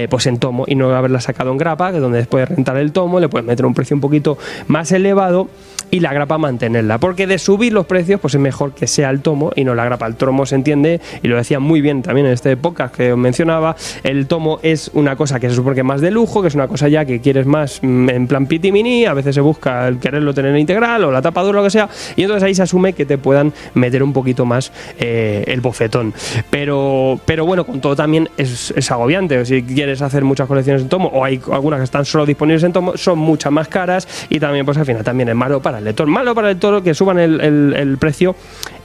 pues 0.09 0.27
en 0.27 0.37
tomo, 0.37 0.65
y 0.67 0.75
no 0.75 0.93
haberlas 0.93 1.23
sacado 1.23 1.51
en 1.51 1.57
grapa, 1.57 1.93
que 1.93 1.99
donde 1.99 2.17
después 2.17 2.49
de 2.49 2.55
rentar 2.55 2.75
el 2.75 2.91
tomo 2.91 3.21
le 3.21 3.29
puedes 3.29 3.47
meter 3.47 3.65
un 3.65 3.73
precio 3.73 3.95
un 3.95 4.01
poquito 4.01 4.37
más 4.67 4.91
elevado 4.91 5.47
y 5.91 5.99
la 5.99 6.13
grapa 6.13 6.37
mantenerla. 6.37 6.97
Porque 6.97 7.27
de 7.27 7.37
subir 7.37 7.73
los 7.73 7.85
precios, 7.85 8.19
pues 8.19 8.33
es 8.33 8.39
mejor 8.39 8.73
que 8.73 8.87
sea 8.87 9.09
el 9.09 9.21
tomo 9.21 9.51
y 9.55 9.63
no 9.63 9.75
la 9.75 9.85
grapa. 9.85 10.07
El 10.07 10.15
tomo 10.15 10.45
se 10.45 10.55
entiende, 10.55 11.01
y 11.21 11.27
lo 11.27 11.35
decía 11.35 11.59
muy 11.59 11.81
bien 11.81 12.01
también 12.01 12.25
en 12.27 12.33
este 12.33 12.55
podcast 12.57 12.95
que 12.95 13.11
os 13.13 13.19
mencionaba, 13.19 13.75
el 14.03 14.25
tomo 14.27 14.59
es 14.63 14.89
una 14.93 15.15
cosa 15.15 15.39
que 15.39 15.49
se 15.49 15.55
supone 15.55 15.75
que 15.75 15.81
es 15.81 15.85
más 15.85 16.01
de 16.01 16.09
lujo, 16.09 16.41
que 16.41 16.47
es 16.47 16.55
una 16.55 16.67
cosa 16.67 16.87
ya 16.87 17.05
que 17.05 17.19
quieres 17.19 17.45
más 17.45 17.79
mm, 17.81 18.09
en 18.09 18.27
plan 18.27 18.47
piti 18.47 18.71
mini, 18.71 19.05
a 19.05 19.13
veces 19.13 19.35
se 19.35 19.41
busca 19.41 19.87
el 19.87 19.99
quererlo 19.99 20.33
tener 20.33 20.55
integral 20.57 21.03
o 21.03 21.11
la 21.11 21.21
tapa 21.21 21.43
dura, 21.43 21.59
lo 21.59 21.63
que 21.65 21.69
sea, 21.69 21.89
y 22.15 22.23
entonces 22.23 22.43
ahí 22.43 22.55
se 22.55 22.63
asume 22.63 22.93
que 22.93 23.05
te 23.05 23.17
puedan 23.17 23.53
meter 23.73 24.01
un 24.01 24.13
poquito 24.13 24.45
más 24.45 24.71
eh, 24.97 25.43
el 25.47 25.59
bofetón. 25.59 26.13
Pero, 26.49 27.19
pero 27.25 27.45
bueno, 27.45 27.65
con 27.65 27.81
todo 27.81 27.95
también 27.95 28.29
es, 28.37 28.73
es 28.75 28.91
agobiante. 28.91 29.45
Si 29.45 29.63
quieres 29.63 30.01
hacer 30.01 30.23
muchas 30.23 30.47
colecciones 30.47 30.83
en 30.83 30.89
tomo, 30.89 31.09
o 31.09 31.25
hay 31.25 31.41
algunas 31.51 31.79
que 31.79 31.83
están 31.83 32.05
solo 32.05 32.25
disponibles 32.25 32.63
en 32.63 32.71
tomo, 32.71 32.95
son 32.95 33.19
muchas 33.19 33.51
más 33.51 33.67
caras 33.67 34.07
y 34.29 34.39
también 34.39 34.65
pues 34.65 34.77
al 34.77 34.85
final 34.85 35.03
también 35.03 35.29
es 35.29 35.35
malo 35.35 35.61
para 35.61 35.80
el 35.81 35.85
lector. 35.85 36.07
Malo 36.07 36.33
para 36.33 36.49
el 36.49 36.57
toro 36.57 36.81
que 36.81 36.93
suban 36.93 37.19
el, 37.19 37.97
precio 37.99 38.35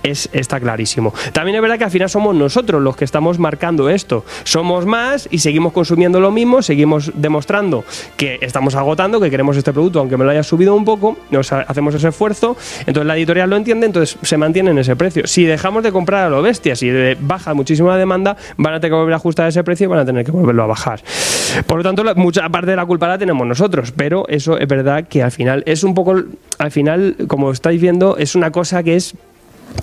es, 0.02 0.28
está 0.32 0.60
clarísimo. 0.60 1.14
También 1.32 1.56
es 1.56 1.62
verdad 1.62 1.78
que 1.78 1.84
al 1.84 1.90
final 1.90 2.08
somos 2.10 2.34
nosotros 2.34 2.82
los 2.82 2.96
que 2.96 3.04
estamos 3.04 3.38
marcando 3.38 3.88
esto. 3.88 4.24
Somos 4.44 4.86
más 4.86 5.28
y 5.30 5.38
seguimos 5.38 5.72
consumiendo 5.72 6.20
lo 6.20 6.30
mismo, 6.30 6.62
seguimos 6.62 7.12
demostrando 7.14 7.84
que 8.16 8.38
estamos 8.40 8.74
agotando, 8.74 9.20
que 9.20 9.30
queremos 9.30 9.56
este 9.56 9.72
producto, 9.72 10.00
aunque 10.00 10.16
me 10.16 10.24
lo 10.24 10.30
haya 10.30 10.42
subido 10.42 10.74
un 10.74 10.84
poco, 10.84 11.16
nos 11.30 11.52
hacemos 11.52 11.94
ese 11.94 12.08
esfuerzo, 12.08 12.56
entonces 12.80 13.06
la 13.06 13.16
editorial 13.16 13.50
lo 13.50 13.56
entiende, 13.56 13.86
entonces 13.86 14.18
se 14.22 14.36
mantiene 14.36 14.70
en 14.70 14.78
ese 14.78 14.96
precio. 14.96 15.26
Si 15.26 15.44
dejamos 15.44 15.82
de 15.82 15.92
comprar 15.92 16.26
a 16.26 16.30
lo 16.30 16.42
bestia, 16.42 16.76
si 16.76 16.90
baja 17.20 17.54
muchísimo 17.54 17.88
la 17.88 17.96
demanda, 17.96 18.36
van 18.56 18.74
a 18.74 18.80
tener 18.80 18.92
que 18.92 18.96
volver 18.96 19.12
a 19.14 19.16
ajustar 19.16 19.48
ese 19.48 19.62
precio 19.64 19.84
y 19.84 19.88
van 19.88 20.00
a 20.00 20.04
tener 20.04 20.24
que 20.24 20.30
volverlo 20.30 20.62
a 20.62 20.66
bajar. 20.66 21.02
Por 21.66 21.78
lo 21.78 21.82
tanto, 21.82 22.04
mucha 22.16 22.48
parte 22.48 22.70
de 22.70 22.76
la 22.76 22.86
culpa 22.86 23.08
la 23.08 23.18
tenemos 23.18 23.46
nosotros, 23.46 23.92
pero 23.92 24.26
eso 24.28 24.58
es 24.58 24.68
verdad 24.68 25.06
que 25.08 25.22
al 25.22 25.30
final 25.30 25.62
es 25.66 25.84
un 25.84 25.94
poco, 25.94 26.22
al 26.58 26.70
final, 26.70 26.85
como 27.28 27.50
estáis 27.50 27.80
viendo, 27.80 28.16
es 28.16 28.34
una 28.34 28.50
cosa 28.50 28.82
que 28.82 28.96
es 28.96 29.14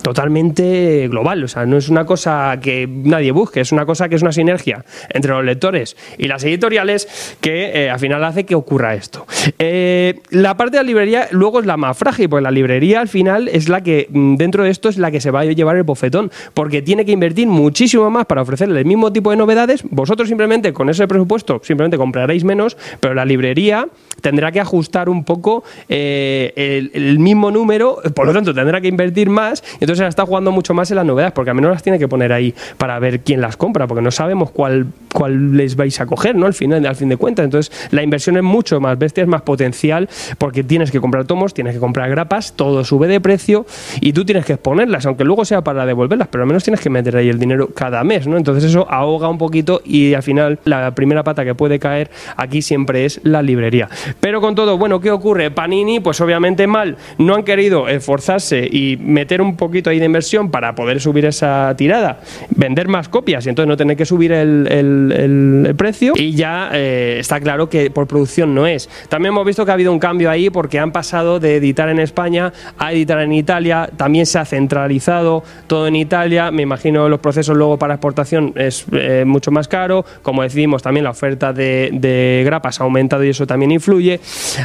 totalmente 0.02 1.08
global. 1.08 1.44
O 1.44 1.48
sea, 1.48 1.66
no 1.66 1.78
es 1.78 1.90
una 1.90 2.06
cosa 2.06 2.60
que 2.62 2.88
nadie 2.88 3.32
busque, 3.32 3.62
es 3.62 3.72
una 3.72 3.86
cosa 3.86 4.10
que 4.10 4.16
es 4.16 4.22
una 4.22 4.32
sinergia 4.32 4.86
entre 5.10 5.32
los 5.32 5.44
lectores 5.44 5.96
y 6.18 6.28
las 6.28 6.44
editoriales 6.44 7.38
que 7.42 7.86
eh, 7.86 7.90
al 7.90 8.00
final 8.00 8.24
hace 8.24 8.46
que 8.46 8.56
ocurra 8.56 8.96
esto. 8.96 9.26
Eh, 9.60 10.20
la 10.30 10.58
parte 10.58 10.78
de 10.78 10.84
la 10.84 10.88
librería 10.88 11.28
luego 11.32 11.60
es 11.60 11.66
la 11.66 11.78
más 11.78 11.98
frágil, 11.98 12.30
porque 12.30 12.44
la 12.44 12.52
librería 12.52 13.02
al 13.02 13.08
final 13.08 13.48
es 13.48 13.70
la 13.70 13.82
que, 13.82 14.08
mm, 14.10 14.36
dentro 14.36 14.64
de 14.64 14.70
esto, 14.70 14.90
es 14.90 14.98
la 14.98 15.12
que 15.12 15.22
se 15.22 15.32
va 15.32 15.42
a 15.42 15.46
llevar 15.46 15.76
el 15.76 15.84
bofetón, 15.84 16.32
porque 16.54 16.82
tiene 16.82 17.06
que 17.06 17.12
invertir 17.12 17.48
muchísimo 17.48 18.10
más 18.10 18.26
para 18.26 18.42
ofrecerle 18.42 18.80
el 18.80 18.86
mismo 18.86 19.12
tipo 19.12 19.32
de 19.32 19.38
novedades. 19.38 19.84
Vosotros 19.90 20.28
simplemente 20.28 20.74
con 20.74 20.90
ese 20.90 21.08
presupuesto, 21.08 21.62
simplemente 21.64 21.98
compraréis 21.98 22.44
menos, 22.44 22.78
pero 23.00 23.14
la 23.14 23.26
librería 23.26 23.88
tendrá 24.22 24.52
que 24.52 24.60
ajustar 24.60 25.10
un 25.10 25.24
poco 25.24 25.64
eh, 25.90 26.90
el, 26.94 27.20
mismo 27.20 27.52
número, 27.52 28.00
por 28.16 28.26
lo 28.26 28.34
tanto 28.34 28.54
tendrá 28.54 28.82
que 28.82 28.88
invertir 28.88 29.30
más, 29.30 29.64
entonces 29.84 30.08
está 30.08 30.26
jugando 30.26 30.50
mucho 30.52 30.74
más 30.74 30.90
en 30.92 30.96
las 30.96 31.06
novedades, 31.06 31.34
porque 31.34 31.50
al 31.50 31.56
menos 31.56 31.72
las 31.72 31.84
tiene 31.84 32.00
que 32.00 32.08
poner 32.08 32.32
ahí 32.32 32.56
para 32.78 32.98
ver 33.00 33.20
quién 33.20 33.42
las 33.42 33.58
compra, 33.58 33.86
porque 33.86 34.02
no 34.02 34.12
sabemos 34.12 34.50
cuál, 34.50 34.88
cuál 35.14 35.58
les 35.58 35.76
vais 35.76 36.00
a 36.00 36.06
coger, 36.06 36.38
¿no? 36.38 36.46
Al 36.46 36.54
final, 36.54 36.86
al 36.86 36.96
fin 36.96 37.10
de 37.10 37.18
cuentas. 37.18 37.44
Entonces, 37.44 37.90
la 37.92 38.02
inversión 38.02 38.38
es 38.38 38.44
mucho 38.44 38.80
más 38.80 38.98
bestia, 38.98 39.24
es 39.24 39.28
más 39.28 39.42
potencial, 39.42 40.08
porque 40.38 40.64
tienes 40.64 40.90
que 40.90 41.02
comprar 41.02 41.26
tomos, 41.26 41.54
tienes 41.54 41.74
que 41.74 41.82
comprar 41.82 42.10
grapas, 42.10 42.54
todo 42.54 42.86
sube 42.86 43.10
de 43.10 43.20
precio 43.20 43.66
y 44.00 44.14
tú 44.14 44.24
tienes 44.24 44.46
que 44.46 44.54
exponerlas, 44.54 45.06
aunque 45.06 45.26
luego 45.26 45.44
sea 45.44 45.62
para 45.62 45.86
devolverlas, 45.86 46.30
pero 46.30 46.44
al 46.44 46.48
menos 46.48 46.64
tienes 46.64 46.80
que 46.80 46.90
meter 46.90 47.18
ahí 47.18 47.28
el 47.28 47.38
dinero 47.38 47.68
cada 47.76 48.06
mes, 48.06 48.26
¿no? 48.26 48.38
Entonces 48.38 48.64
eso 48.64 48.88
ahoga 48.90 49.28
un 49.28 49.38
poquito 49.38 49.82
y 49.84 50.14
al 50.14 50.24
final 50.24 50.60
la 50.64 50.96
primera 50.96 51.26
pata 51.26 51.44
que 51.44 51.56
puede 51.56 51.78
caer 51.78 52.10
aquí 52.38 52.62
siempre 52.62 53.04
es 53.04 53.20
la 53.24 53.42
librería. 53.42 53.90
Pero 54.22 54.40
con 54.40 54.56
todo, 54.56 54.78
bueno, 54.78 55.02
¿qué 55.02 55.12
ocurre? 55.12 55.52
Panini, 55.52 56.00
pues 56.00 56.22
obviamente 56.22 56.68
mal, 56.68 56.96
no 57.18 57.36
han 57.36 57.44
querido 57.44 57.90
esforzarse 57.90 58.66
y 58.72 58.98
meter 58.98 59.42
un 59.42 59.58
poquito 59.58 59.73
ahí 59.86 60.00
de 60.00 60.06
inversión 60.06 60.52
para 60.52 60.76
poder 60.76 61.00
subir 61.00 61.26
esa 61.26 61.74
tirada, 61.78 62.20
vender 62.56 62.88
más 62.88 63.10
copias 63.10 63.46
y 63.46 63.50
entonces 63.50 63.68
no 63.68 63.78
tener 63.78 63.98
que 63.98 64.06
subir 64.06 64.32
el, 64.32 65.74
precio. 65.78 66.14
Y 66.16 66.34
ya 66.34 66.70
eh, 66.74 67.18
está 67.20 67.40
claro 67.40 67.70
que 67.70 67.90
por 67.90 68.08
producción 68.08 68.54
no 68.54 68.68
es. 68.68 68.90
También 69.10 69.34
hemos 69.34 69.46
visto 69.46 69.66
que 69.66 69.72
ha 69.72 69.74
habido 69.74 69.92
un 69.92 70.00
cambio 70.00 70.30
ahí 70.30 70.50
porque 70.50 70.80
han 70.80 70.92
pasado 70.92 71.40
de 71.40 71.56
editar 71.58 71.90
en 71.90 72.00
España 72.00 72.54
a 72.78 72.94
editar 72.94 73.20
en 73.20 73.34
Italia, 73.34 73.90
también 73.96 74.26
se 74.26 74.40
ha 74.40 74.46
centralizado 74.46 75.44
todo 75.68 75.88
en 75.88 75.96
Italia, 75.96 76.52
me 76.52 76.62
imagino 76.62 77.10
los 77.10 77.20
procesos 77.20 77.56
luego 77.56 77.78
para 77.78 77.96
exportación 77.96 78.54
es 78.56 78.86
eh, 78.92 79.24
mucho 79.26 79.52
más 79.52 79.68
caro, 79.68 80.06
como 80.22 80.44
decimos 80.44 80.82
también 80.82 81.04
la 81.04 81.12
oferta 81.12 81.54
de, 81.54 82.44
grapas 82.46 82.80
ha 82.80 82.84
aumentado 82.84 83.24
y 83.24 83.30
eso 83.30 83.48
también 83.48 83.72
influye, 83.72 84.20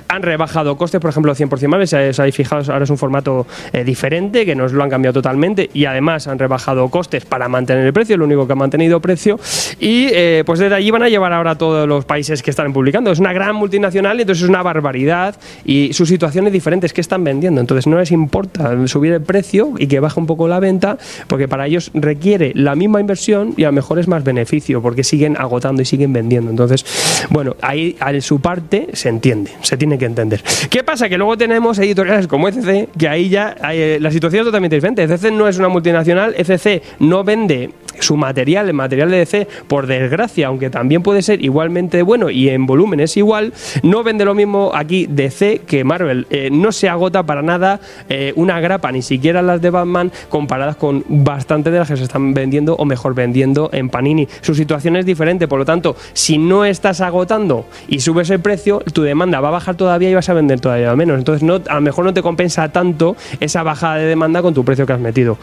han 0.08 0.22
rebajado 0.22 0.76
costes, 0.76 1.00
por 1.00 1.10
ejemplo 1.10 1.34
100% 1.34 1.68
más, 1.68 1.90
si 1.90 1.96
os 1.96 2.18
habéis 2.18 2.34
fijado 2.34 2.72
ahora 2.72 2.84
es 2.84 2.90
un 2.90 2.98
formato 2.98 3.46
eh, 3.72 3.84
diferente 3.84 4.44
que 4.44 4.54
nos 4.54 4.72
lo 4.72 4.82
han 4.82 4.87
cambiado 4.90 5.14
totalmente 5.14 5.70
y 5.72 5.84
además 5.84 6.26
han 6.26 6.38
rebajado 6.38 6.88
costes 6.88 7.24
para 7.24 7.48
mantener 7.48 7.86
el 7.86 7.92
precio, 7.92 8.16
lo 8.16 8.24
único 8.24 8.46
que 8.46 8.52
ha 8.52 8.56
mantenido 8.56 9.00
precio 9.00 9.38
y 9.80 10.08
eh, 10.12 10.42
pues 10.46 10.58
desde 10.58 10.74
allí 10.74 10.90
van 10.90 11.02
a 11.02 11.08
llevar 11.08 11.32
ahora 11.32 11.56
todos 11.56 11.88
los 11.88 12.04
países 12.04 12.42
que 12.42 12.50
están 12.50 12.72
publicando, 12.72 13.10
es 13.10 13.18
una 13.18 13.32
gran 13.32 13.56
multinacional 13.56 14.18
y 14.18 14.22
entonces 14.22 14.44
es 14.44 14.48
una 14.48 14.62
barbaridad 14.62 15.36
y 15.64 15.92
su 15.92 16.06
situación 16.06 16.46
es 16.46 16.52
diferente, 16.52 16.86
es 16.86 16.92
que 16.92 17.00
están 17.00 17.24
vendiendo, 17.24 17.60
entonces 17.60 17.86
no 17.86 17.98
les 17.98 18.12
importa 18.12 18.86
subir 18.86 19.12
el 19.12 19.22
precio 19.22 19.74
y 19.78 19.86
que 19.86 20.00
baje 20.00 20.18
un 20.20 20.26
poco 20.26 20.48
la 20.48 20.60
venta 20.60 20.98
porque 21.26 21.48
para 21.48 21.66
ellos 21.66 21.90
requiere 21.94 22.52
la 22.54 22.74
misma 22.74 23.00
inversión 23.00 23.54
y 23.56 23.64
a 23.64 23.68
lo 23.68 23.72
mejor 23.72 23.98
es 23.98 24.08
más 24.08 24.24
beneficio 24.24 24.82
porque 24.82 25.04
siguen 25.04 25.36
agotando 25.36 25.82
y 25.82 25.84
siguen 25.84 26.12
vendiendo. 26.12 26.50
Entonces, 26.50 26.84
bueno, 27.30 27.56
ahí 27.60 27.96
a 28.00 28.18
su 28.20 28.40
parte 28.40 28.88
se 28.94 29.08
entiende, 29.08 29.52
se 29.62 29.76
tiene 29.76 29.98
que 29.98 30.06
entender. 30.06 30.42
¿Qué 30.70 30.82
pasa? 30.82 31.08
Que 31.08 31.18
luego 31.18 31.36
tenemos 31.36 31.78
editoriales 31.78 32.26
como 32.26 32.48
ECC, 32.48 32.88
que 32.96 33.08
ahí 33.08 33.28
ya 33.28 33.56
eh, 33.72 33.98
la 34.00 34.10
situación 34.10 34.40
es 34.40 34.46
totalmente 34.46 34.77
diferente. 34.78 35.02
ECC 35.02 35.32
no 35.32 35.48
es 35.48 35.58
una 35.58 35.68
multinacional, 35.68 36.34
ECC 36.36 36.82
no 37.00 37.24
vende 37.24 37.70
su 38.00 38.16
material, 38.16 38.68
el 38.68 38.74
material 38.74 39.10
de 39.10 39.18
DC, 39.18 39.48
por 39.66 39.86
desgracia, 39.86 40.48
aunque 40.48 40.70
también 40.70 41.02
puede 41.02 41.22
ser 41.22 41.44
igualmente 41.44 42.02
bueno 42.02 42.30
y 42.30 42.48
en 42.48 42.66
volumen 42.66 43.00
es 43.00 43.16
igual, 43.16 43.52
no 43.82 44.02
vende 44.02 44.24
lo 44.24 44.34
mismo 44.34 44.70
aquí 44.74 45.06
DC 45.08 45.62
que 45.66 45.84
Marvel. 45.84 46.26
Eh, 46.30 46.50
no 46.50 46.72
se 46.72 46.88
agota 46.88 47.22
para 47.22 47.42
nada 47.42 47.80
eh, 48.08 48.32
una 48.36 48.60
grapa, 48.60 48.92
ni 48.92 49.02
siquiera 49.02 49.42
las 49.42 49.60
de 49.60 49.70
Batman, 49.70 50.12
comparadas 50.28 50.76
con 50.76 51.04
bastante 51.08 51.70
de 51.70 51.78
las 51.78 51.88
que 51.88 51.96
se 51.96 52.04
están 52.04 52.34
vendiendo 52.34 52.74
o 52.76 52.84
mejor 52.84 53.14
vendiendo 53.14 53.70
en 53.72 53.88
Panini. 53.88 54.28
Su 54.40 54.54
situación 54.54 54.96
es 54.96 55.06
diferente, 55.06 55.48
por 55.48 55.58
lo 55.58 55.64
tanto, 55.64 55.96
si 56.12 56.38
no 56.38 56.64
estás 56.64 57.00
agotando 57.00 57.66
y 57.88 58.00
subes 58.00 58.30
el 58.30 58.40
precio, 58.40 58.80
tu 58.92 59.02
demanda 59.02 59.40
va 59.40 59.48
a 59.48 59.52
bajar 59.52 59.76
todavía 59.76 60.10
y 60.10 60.14
vas 60.14 60.28
a 60.28 60.34
vender 60.34 60.60
todavía 60.60 60.94
menos. 60.96 61.18
Entonces, 61.18 61.42
no, 61.42 61.60
a 61.68 61.74
lo 61.74 61.80
mejor 61.80 62.04
no 62.04 62.14
te 62.14 62.22
compensa 62.22 62.68
tanto 62.70 63.16
esa 63.40 63.62
bajada 63.62 63.96
de 63.96 64.06
demanda 64.06 64.42
con 64.42 64.54
tu 64.54 64.64
precio 64.64 64.86
que 64.86 64.92
has 64.92 65.00
metido. 65.00 65.38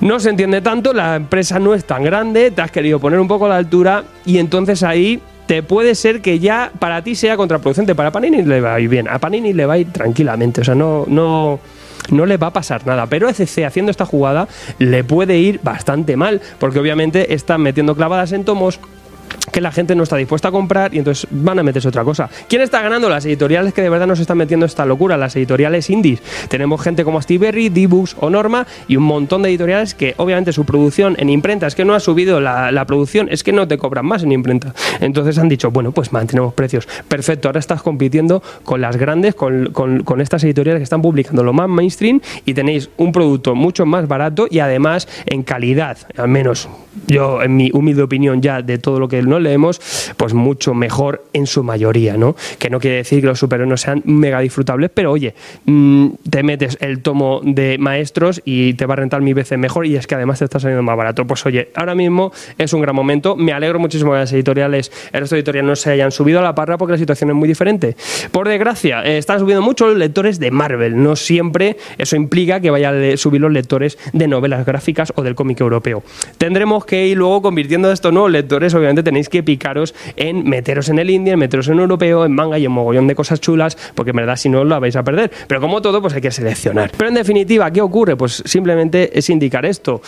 No 0.00 0.20
se 0.20 0.30
entiende 0.30 0.60
tanto, 0.60 0.92
la 0.92 1.16
empresa 1.16 1.58
no 1.58 1.74
es 1.74 1.84
tan 1.84 2.04
grande, 2.04 2.50
te 2.50 2.62
has 2.62 2.70
querido 2.70 3.00
poner 3.00 3.20
un 3.20 3.28
poco 3.28 3.46
a 3.46 3.48
la 3.48 3.56
altura 3.56 4.04
y 4.24 4.38
entonces 4.38 4.82
ahí 4.82 5.20
te 5.46 5.62
puede 5.62 5.94
ser 5.94 6.20
que 6.20 6.38
ya 6.38 6.70
para 6.78 7.02
ti 7.02 7.14
sea 7.14 7.36
contraproducente. 7.36 7.94
Para 7.94 8.10
Panini 8.10 8.42
le 8.42 8.60
va 8.60 8.74
a 8.74 8.80
ir 8.80 8.88
bien, 8.88 9.08
a 9.08 9.18
Panini 9.18 9.52
le 9.52 9.66
va 9.66 9.74
a 9.74 9.78
ir 9.78 9.90
tranquilamente, 9.92 10.60
o 10.60 10.64
sea, 10.64 10.74
no, 10.74 11.04
no, 11.08 11.58
no 12.10 12.26
le 12.26 12.36
va 12.36 12.48
a 12.48 12.52
pasar 12.52 12.86
nada. 12.86 13.06
Pero 13.06 13.28
ECC 13.28 13.64
haciendo 13.64 13.90
esta 13.90 14.04
jugada 14.04 14.46
le 14.78 15.04
puede 15.04 15.38
ir 15.38 15.60
bastante 15.62 16.16
mal, 16.16 16.40
porque 16.58 16.78
obviamente 16.78 17.34
están 17.34 17.62
metiendo 17.62 17.96
clavadas 17.96 18.32
en 18.32 18.44
tomos 18.44 18.78
que 19.52 19.60
la 19.60 19.72
gente 19.72 19.94
no 19.94 20.02
está 20.02 20.16
dispuesta 20.16 20.48
a 20.48 20.50
comprar 20.50 20.94
y 20.94 20.98
entonces 20.98 21.26
van 21.30 21.58
a 21.58 21.62
meterse 21.62 21.88
otra 21.88 22.04
cosa. 22.04 22.28
¿Quién 22.48 22.62
está 22.62 22.82
ganando? 22.82 23.08
Las 23.08 23.24
editoriales 23.24 23.72
que 23.72 23.82
de 23.82 23.90
verdad 23.90 24.06
nos 24.06 24.20
están 24.20 24.38
metiendo 24.38 24.66
esta 24.66 24.84
locura, 24.84 25.16
las 25.16 25.36
editoriales 25.36 25.90
indies. 25.90 26.22
Tenemos 26.48 26.80
gente 26.80 27.04
como 27.04 27.20
Steve 27.20 27.46
Berry, 27.46 27.68
D-Books 27.68 28.16
o 28.20 28.30
Norma 28.30 28.66
y 28.86 28.96
un 28.96 29.04
montón 29.04 29.42
de 29.42 29.48
editoriales 29.48 29.94
que 29.94 30.14
obviamente 30.16 30.52
su 30.52 30.64
producción 30.64 31.16
en 31.18 31.30
imprenta 31.30 31.66
es 31.66 31.74
que 31.74 31.84
no 31.84 31.94
ha 31.94 32.00
subido 32.00 32.40
la, 32.40 32.84
producción, 32.86 33.28
es 33.30 33.42
que 33.42 33.52
no 33.52 33.68
te 33.68 33.78
cobran 33.78 34.06
más 34.06 34.22
en 34.22 34.32
imprenta. 34.32 34.74
Entonces 35.00 35.38
han 35.38 35.48
dicho, 35.48 35.70
bueno, 35.70 35.92
pues 35.92 36.12
mantenemos 36.12 36.54
precios. 36.54 36.86
Perfecto, 37.08 37.48
ahora 37.48 37.60
estás 37.60 37.82
compitiendo 37.82 38.42
con 38.64 38.80
las 38.80 38.96
grandes, 38.96 39.34
con, 39.34 39.72
con 39.72 40.20
estas 40.20 40.44
editoriales 40.44 40.80
que 40.80 40.84
están 40.84 41.02
publicando 41.02 41.42
lo 41.42 41.52
más 41.52 41.68
mainstream 41.68 42.20
y 42.44 42.54
tenéis 42.54 42.90
un 42.96 43.12
producto 43.12 43.54
mucho 43.54 43.86
más 43.86 44.08
barato 44.08 44.46
y 44.50 44.60
además 44.60 45.08
en 45.26 45.42
calidad, 45.42 45.98
al 46.16 46.28
menos 46.28 46.68
yo 47.06 47.42
en 47.42 47.56
mi 47.56 47.70
humilde 47.72 48.02
opinión 48.02 48.42
ya 48.42 48.62
de 48.62 48.78
todo 48.78 48.98
lo 48.98 49.08
que 49.08 49.17
no 49.26 49.40
leemos, 49.40 49.80
pues 50.16 50.34
mucho 50.34 50.74
mejor 50.74 51.24
en 51.32 51.46
su 51.46 51.64
mayoría, 51.64 52.16
¿no? 52.16 52.36
Que 52.58 52.70
no 52.70 52.78
quiere 52.78 52.98
decir 52.98 53.20
que 53.20 53.26
los 53.26 53.38
superhéroes 53.38 53.80
sean 53.80 54.02
mega 54.04 54.40
disfrutables, 54.40 54.90
pero 54.92 55.12
oye, 55.12 55.34
mm, 55.64 56.08
te 56.30 56.42
metes 56.42 56.78
el 56.80 57.02
tomo 57.02 57.40
de 57.42 57.78
maestros 57.78 58.42
y 58.44 58.74
te 58.74 58.86
va 58.86 58.94
a 58.94 58.96
rentar 58.96 59.22
mil 59.22 59.34
veces 59.34 59.58
mejor 59.58 59.86
y 59.86 59.96
es 59.96 60.06
que 60.06 60.14
además 60.14 60.38
te 60.38 60.44
está 60.44 60.60
saliendo 60.60 60.82
más 60.82 60.96
barato. 60.96 61.26
Pues 61.26 61.44
oye, 61.46 61.70
ahora 61.74 61.94
mismo 61.94 62.32
es 62.58 62.72
un 62.72 62.80
gran 62.80 62.94
momento, 62.94 63.36
me 63.36 63.52
alegro 63.52 63.78
muchísimo 63.78 64.12
de 64.14 64.20
las 64.20 64.32
editoriales, 64.32 64.92
el 65.12 65.20
resto 65.20 65.34
de 65.34 65.40
editoriales 65.40 65.68
no 65.68 65.76
se 65.76 65.90
hayan 65.90 66.12
subido 66.12 66.40
a 66.40 66.42
la 66.42 66.54
parra 66.54 66.78
porque 66.78 66.92
la 66.92 66.98
situación 66.98 67.30
es 67.30 67.36
muy 67.36 67.48
diferente. 67.48 67.96
Por 68.30 68.48
desgracia, 68.48 69.02
eh, 69.04 69.18
están 69.18 69.40
subiendo 69.40 69.62
mucho 69.62 69.86
los 69.86 69.96
lectores 69.96 70.38
de 70.38 70.50
Marvel, 70.50 71.02
no 71.02 71.16
siempre 71.16 71.76
eso 71.96 72.16
implica 72.16 72.60
que 72.60 72.70
vayan 72.70 73.02
a 73.02 73.16
subir 73.16 73.40
los 73.40 73.52
lectores 73.52 73.98
de 74.12 74.28
novelas 74.28 74.64
gráficas 74.64 75.12
o 75.16 75.22
del 75.22 75.34
cómic 75.34 75.60
europeo. 75.60 76.02
Tendremos 76.38 76.84
que 76.84 77.06
ir 77.06 77.16
luego 77.16 77.42
convirtiendo 77.42 77.90
estos 77.90 78.12
nuevos 78.12 78.30
lectores, 78.30 78.74
obviamente 78.74 79.02
tenéis 79.08 79.30
que 79.30 79.42
picaros 79.42 79.94
en 80.16 80.46
meteros 80.46 80.90
en 80.90 80.98
el 80.98 81.08
indie, 81.08 81.32
en 81.32 81.38
meteros 81.38 81.68
en 81.68 81.78
europeo, 81.78 82.26
en 82.26 82.32
manga 82.32 82.58
y 82.58 82.66
en 82.66 82.72
mogollón 82.72 83.06
de 83.06 83.14
cosas 83.14 83.40
chulas, 83.40 83.78
porque 83.94 84.10
en 84.10 84.16
verdad 84.16 84.36
si 84.36 84.50
no 84.50 84.64
lo 84.64 84.78
vais 84.78 84.96
a 84.96 85.02
perder. 85.02 85.30
Pero 85.46 85.62
como 85.62 85.80
todo, 85.80 86.02
pues 86.02 86.12
hay 86.12 86.20
que 86.20 86.30
seleccionar. 86.30 86.90
Pero 86.94 87.08
en 87.08 87.14
definitiva, 87.14 87.70
¿qué 87.70 87.80
ocurre? 87.80 88.16
Pues 88.16 88.42
simplemente 88.44 89.18
es 89.18 89.30
indicar 89.30 89.64
esto. 89.64 90.02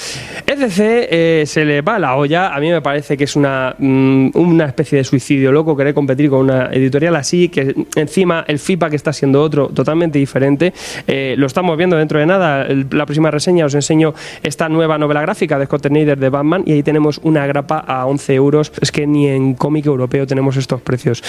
ECC 0.47 0.79
eh, 0.79 1.45
se 1.47 1.65
le 1.65 1.81
va 1.81 1.99
la 1.99 2.17
olla, 2.17 2.55
a 2.55 2.61
mí 2.61 2.71
me 2.71 2.83
parece 2.83 3.17
que 3.17 3.25
es 3.25 3.37
una, 3.37 3.75
mm, 3.79 4.33
una 4.35 4.67
especie 4.67 4.99
de 4.99 5.05
suicidio 5.05 5.51
loco 5.51 5.75
querer 5.75 5.95
competir 5.95 6.29
con 6.29 6.41
una 6.41 6.67
editorial 6.67 7.17
así, 7.17 7.49
que 7.49 7.75
encima 7.97 8.45
el 8.47 8.59
feedback 8.59 8.93
está 8.93 9.15
siendo 9.15 9.43
otro 9.43 9.69
totalmente 9.69 10.19
diferente. 10.19 10.75
Eh, 11.07 11.35
lo 11.39 11.47
estamos 11.47 11.75
viendo 11.79 11.97
dentro 11.97 12.19
de 12.19 12.27
nada. 12.27 12.67
la 12.69 13.07
próxima 13.07 13.31
reseña 13.31 13.65
os 13.65 13.75
enseño 13.75 14.13
esta 14.43 14.69
nueva 14.69 14.99
novela 14.99 15.23
gráfica 15.23 15.59
de 15.59 15.65
Scott 15.65 15.87
Snyder 15.87 16.19
de 16.19 16.29
Batman 16.29 16.65
y 16.67 16.73
ahí 16.73 16.83
tenemos 16.83 17.19
una 17.23 17.47
grapa 17.47 17.79
a 17.79 18.05
11 18.07 18.35
euros. 18.35 18.73
Que 18.93 19.07
ni 19.07 19.29
en 19.29 19.55
cómic 19.55 19.87
europeo 19.87 20.27
tenemos 20.27 20.57
estos 20.57 20.81
precios. 20.81 21.23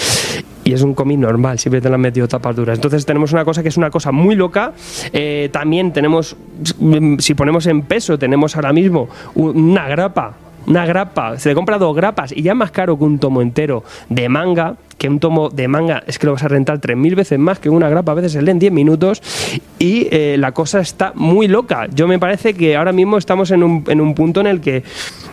Y 0.64 0.72
es 0.72 0.82
un 0.82 0.94
cómic 0.94 1.18
normal, 1.18 1.58
siempre 1.58 1.80
te 1.80 1.88
lo 1.88 1.96
han 1.96 2.00
metido 2.00 2.28
tapas 2.28 2.54
duras. 2.54 2.78
Entonces 2.78 3.04
tenemos 3.04 3.32
una 3.32 3.44
cosa 3.44 3.62
que 3.62 3.68
es 3.68 3.76
una 3.76 3.90
cosa 3.90 4.12
muy 4.12 4.34
loca. 4.34 4.72
Eh, 5.12 5.48
también 5.52 5.92
tenemos, 5.92 6.36
si 7.18 7.34
ponemos 7.34 7.66
en 7.66 7.82
peso, 7.82 8.18
tenemos 8.18 8.56
ahora 8.56 8.72
mismo 8.72 9.08
una 9.34 9.88
grapa 9.88 10.36
una 10.66 10.86
grapa, 10.86 11.38
se 11.38 11.48
le 11.48 11.54
compra 11.54 11.78
dos 11.78 11.94
grapas 11.94 12.32
y 12.32 12.42
ya 12.42 12.52
es 12.52 12.56
más 12.56 12.70
caro 12.70 12.96
que 12.96 13.04
un 13.04 13.18
tomo 13.18 13.42
entero 13.42 13.84
de 14.08 14.28
manga, 14.28 14.76
que 14.98 15.08
un 15.08 15.18
tomo 15.18 15.48
de 15.48 15.66
manga 15.66 16.02
es 16.06 16.18
que 16.18 16.26
lo 16.26 16.32
vas 16.32 16.44
a 16.44 16.48
rentar 16.48 16.80
3.000 16.80 17.16
veces 17.16 17.38
más 17.38 17.58
que 17.58 17.68
una 17.68 17.88
grapa, 17.88 18.12
a 18.12 18.14
veces 18.14 18.32
se 18.32 18.42
lee 18.42 18.52
en 18.52 18.58
10 18.58 18.72
minutos 18.72 19.22
y 19.78 20.08
eh, 20.10 20.36
la 20.38 20.52
cosa 20.52 20.80
está 20.80 21.12
muy 21.14 21.48
loca. 21.48 21.88
Yo 21.92 22.06
me 22.06 22.18
parece 22.18 22.54
que 22.54 22.76
ahora 22.76 22.92
mismo 22.92 23.18
estamos 23.18 23.50
en 23.50 23.62
un, 23.62 23.84
en 23.88 24.00
un 24.00 24.14
punto 24.14 24.40
en 24.40 24.46
el 24.46 24.60
que 24.60 24.84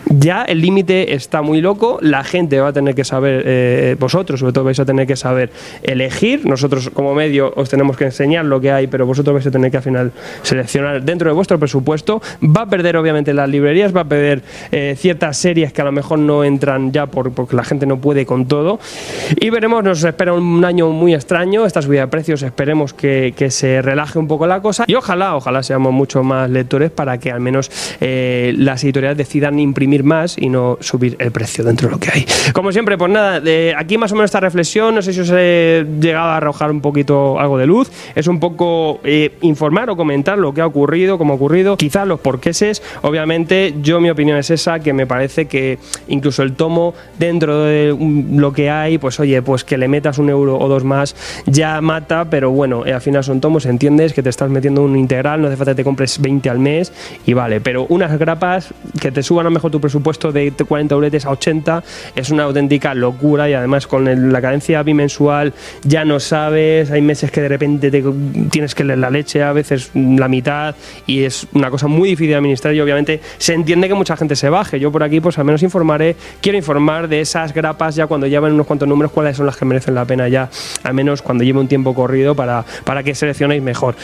ya 0.07 0.43
el 0.43 0.61
límite 0.61 1.13
está 1.13 1.41
muy 1.41 1.61
loco, 1.61 1.99
la 2.01 2.23
gente 2.23 2.59
va 2.59 2.69
a 2.69 2.73
tener 2.73 2.95
que 2.95 3.03
saber, 3.03 3.43
eh, 3.45 3.95
vosotros 3.99 4.39
sobre 4.39 4.53
todo 4.53 4.63
vais 4.63 4.79
a 4.79 4.85
tener 4.85 5.05
que 5.05 5.15
saber 5.15 5.51
elegir, 5.83 6.45
nosotros 6.45 6.89
como 6.93 7.13
medio 7.13 7.53
os 7.55 7.69
tenemos 7.69 7.97
que 7.97 8.05
enseñar 8.05 8.45
lo 8.45 8.59
que 8.59 8.71
hay, 8.71 8.87
pero 8.87 9.05
vosotros 9.05 9.33
vais 9.33 9.47
a 9.47 9.51
tener 9.51 9.71
que 9.71 9.77
al 9.77 9.83
final 9.83 10.11
seleccionar 10.41 11.03
dentro 11.03 11.29
de 11.29 11.35
vuestro 11.35 11.59
presupuesto, 11.59 12.21
va 12.43 12.61
a 12.61 12.65
perder 12.65 12.97
obviamente 12.97 13.33
las 13.33 13.49
librerías, 13.49 13.95
va 13.95 14.01
a 14.01 14.05
perder 14.05 14.41
eh, 14.71 14.95
ciertas 14.97 15.37
series 15.37 15.73
que 15.73 15.81
a 15.81 15.85
lo 15.85 15.91
mejor 15.91 16.19
no 16.19 16.43
entran 16.43 16.91
ya 16.91 17.05
por, 17.05 17.31
porque 17.31 17.55
la 17.55 17.63
gente 17.63 17.85
no 17.85 17.99
puede 17.99 18.25
con 18.25 18.47
todo. 18.47 18.79
Y 19.39 19.49
veremos, 19.49 19.83
nos 19.83 20.03
espera 20.03 20.33
un 20.33 20.63
año 20.65 20.89
muy 20.89 21.13
extraño, 21.13 21.65
esta 21.65 21.81
subida 21.81 22.01
de 22.01 22.07
precios 22.07 22.41
esperemos 22.41 22.93
que, 22.93 23.33
que 23.35 23.51
se 23.51 23.81
relaje 23.81 24.19
un 24.19 24.27
poco 24.27 24.47
la 24.47 24.61
cosa. 24.61 24.85
Y 24.87 24.95
ojalá, 24.95 25.35
ojalá 25.35 25.63
seamos 25.63 25.93
mucho 25.93 26.23
más 26.23 26.49
lectores 26.49 26.91
para 26.91 27.17
que 27.17 27.31
al 27.31 27.39
menos 27.39 27.69
eh, 28.01 28.53
las 28.57 28.83
editoriales 28.83 29.17
decidan 29.17 29.59
imprimir 29.59 29.88
más 30.03 30.37
y 30.37 30.49
no 30.49 30.77
subir 30.81 31.15
el 31.19 31.31
precio 31.31 31.63
dentro 31.63 31.87
de 31.87 31.93
lo 31.93 31.99
que 31.99 32.09
hay. 32.11 32.25
Como 32.53 32.71
siempre, 32.71 32.97
pues 32.97 33.11
nada, 33.11 33.41
aquí 33.77 33.97
más 33.97 34.11
o 34.11 34.15
menos 34.15 34.29
esta 34.29 34.39
reflexión, 34.39 34.95
no 34.95 35.01
sé 35.01 35.13
si 35.13 35.21
os 35.21 35.31
he 35.33 35.85
llegado 35.99 36.29
a 36.29 36.37
arrojar 36.37 36.71
un 36.71 36.81
poquito 36.81 37.39
algo 37.39 37.57
de 37.57 37.65
luz, 37.65 37.91
es 38.15 38.27
un 38.27 38.39
poco 38.39 38.99
eh, 39.03 39.33
informar 39.41 39.89
o 39.89 39.95
comentar 39.95 40.37
lo 40.37 40.53
que 40.53 40.61
ha 40.61 40.65
ocurrido, 40.65 41.17
cómo 41.17 41.33
ha 41.33 41.35
ocurrido, 41.35 41.77
quizás 41.77 42.07
los 42.07 42.19
porqueses, 42.19 42.81
obviamente 43.01 43.75
yo 43.81 43.99
mi 43.99 44.09
opinión 44.09 44.37
es 44.37 44.49
esa, 44.49 44.79
que 44.79 44.93
me 44.93 45.07
parece 45.07 45.45
que 45.45 45.79
incluso 46.07 46.43
el 46.43 46.53
tomo 46.53 46.93
dentro 47.17 47.63
de 47.63 47.95
lo 48.31 48.53
que 48.53 48.69
hay, 48.69 48.97
pues 48.97 49.19
oye, 49.19 49.41
pues 49.41 49.63
que 49.63 49.77
le 49.77 49.87
metas 49.87 50.17
un 50.17 50.29
euro 50.29 50.57
o 50.57 50.67
dos 50.67 50.83
más 50.83 51.15
ya 51.45 51.81
mata, 51.81 52.29
pero 52.29 52.51
bueno, 52.51 52.85
eh, 52.85 52.93
al 52.93 53.01
final 53.01 53.23
son 53.23 53.41
tomos, 53.41 53.65
entiendes 53.65 54.13
que 54.13 54.23
te 54.23 54.29
estás 54.29 54.49
metiendo 54.49 54.83
un 54.83 54.97
integral, 54.97 55.41
no 55.41 55.47
hace 55.47 55.57
falta 55.57 55.71
que 55.71 55.77
te 55.77 55.83
compres 55.83 56.19
20 56.19 56.49
al 56.49 56.59
mes 56.59 56.91
y 57.25 57.33
vale, 57.33 57.61
pero 57.61 57.85
unas 57.89 58.17
grapas 58.17 58.73
que 58.99 59.11
te 59.11 59.23
suban 59.23 59.47
a 59.47 59.49
mejor 59.49 59.71
tu 59.71 59.78
presupuesto 59.79 60.31
de 60.31 60.51
40 60.51 60.95
euretes 60.95 61.25
a 61.25 61.31
80 61.31 61.83
es 62.15 62.29
una 62.29 62.43
auténtica 62.43 62.93
locura 62.93 63.49
y 63.49 63.53
además 63.53 63.87
con 63.87 64.31
la 64.31 64.41
cadencia 64.41 64.83
bimensual 64.83 65.53
ya 65.83 66.05
no 66.05 66.19
sabes, 66.19 66.91
hay 66.91 67.01
meses 67.01 67.31
que 67.31 67.41
de 67.41 67.47
repente 67.47 67.91
te, 67.91 68.03
tienes 68.49 68.75
que 68.75 68.83
leer 68.83 68.99
la 68.99 69.09
leche, 69.09 69.43
a 69.43 69.53
veces 69.53 69.91
la 69.93 70.27
mitad 70.27 70.75
y 71.05 71.23
es 71.23 71.47
una 71.53 71.69
cosa 71.69 71.87
muy 71.87 72.09
difícil 72.09 72.29
de 72.29 72.35
administrar 72.35 72.73
y 72.73 72.81
obviamente 72.81 73.21
se 73.37 73.53
entiende 73.53 73.87
que 73.87 73.93
mucha 73.93 74.15
gente 74.17 74.35
se 74.35 74.49
baje. 74.49 74.79
Yo 74.79 74.91
por 74.91 75.03
aquí 75.03 75.19
pues 75.19 75.37
al 75.37 75.45
menos 75.45 75.63
informaré, 75.63 76.15
quiero 76.41 76.57
informar 76.57 77.07
de 77.07 77.21
esas 77.21 77.53
grapas 77.53 77.95
ya 77.95 78.07
cuando 78.07 78.27
llevan 78.27 78.53
unos 78.53 78.67
cuantos 78.67 78.87
números, 78.87 79.11
cuáles 79.11 79.37
son 79.37 79.45
las 79.45 79.57
que 79.57 79.65
merecen 79.65 79.95
la 79.95 80.05
pena 80.05 80.27
ya, 80.27 80.49
al 80.83 80.93
menos 80.93 81.21
cuando 81.21 81.43
lleve 81.43 81.59
un 81.59 81.67
tiempo 81.67 81.93
corrido 81.93 82.35
para, 82.35 82.65
para 82.83 83.03
que 83.03 83.15
seleccionéis 83.15 83.61
mejor. 83.61 83.95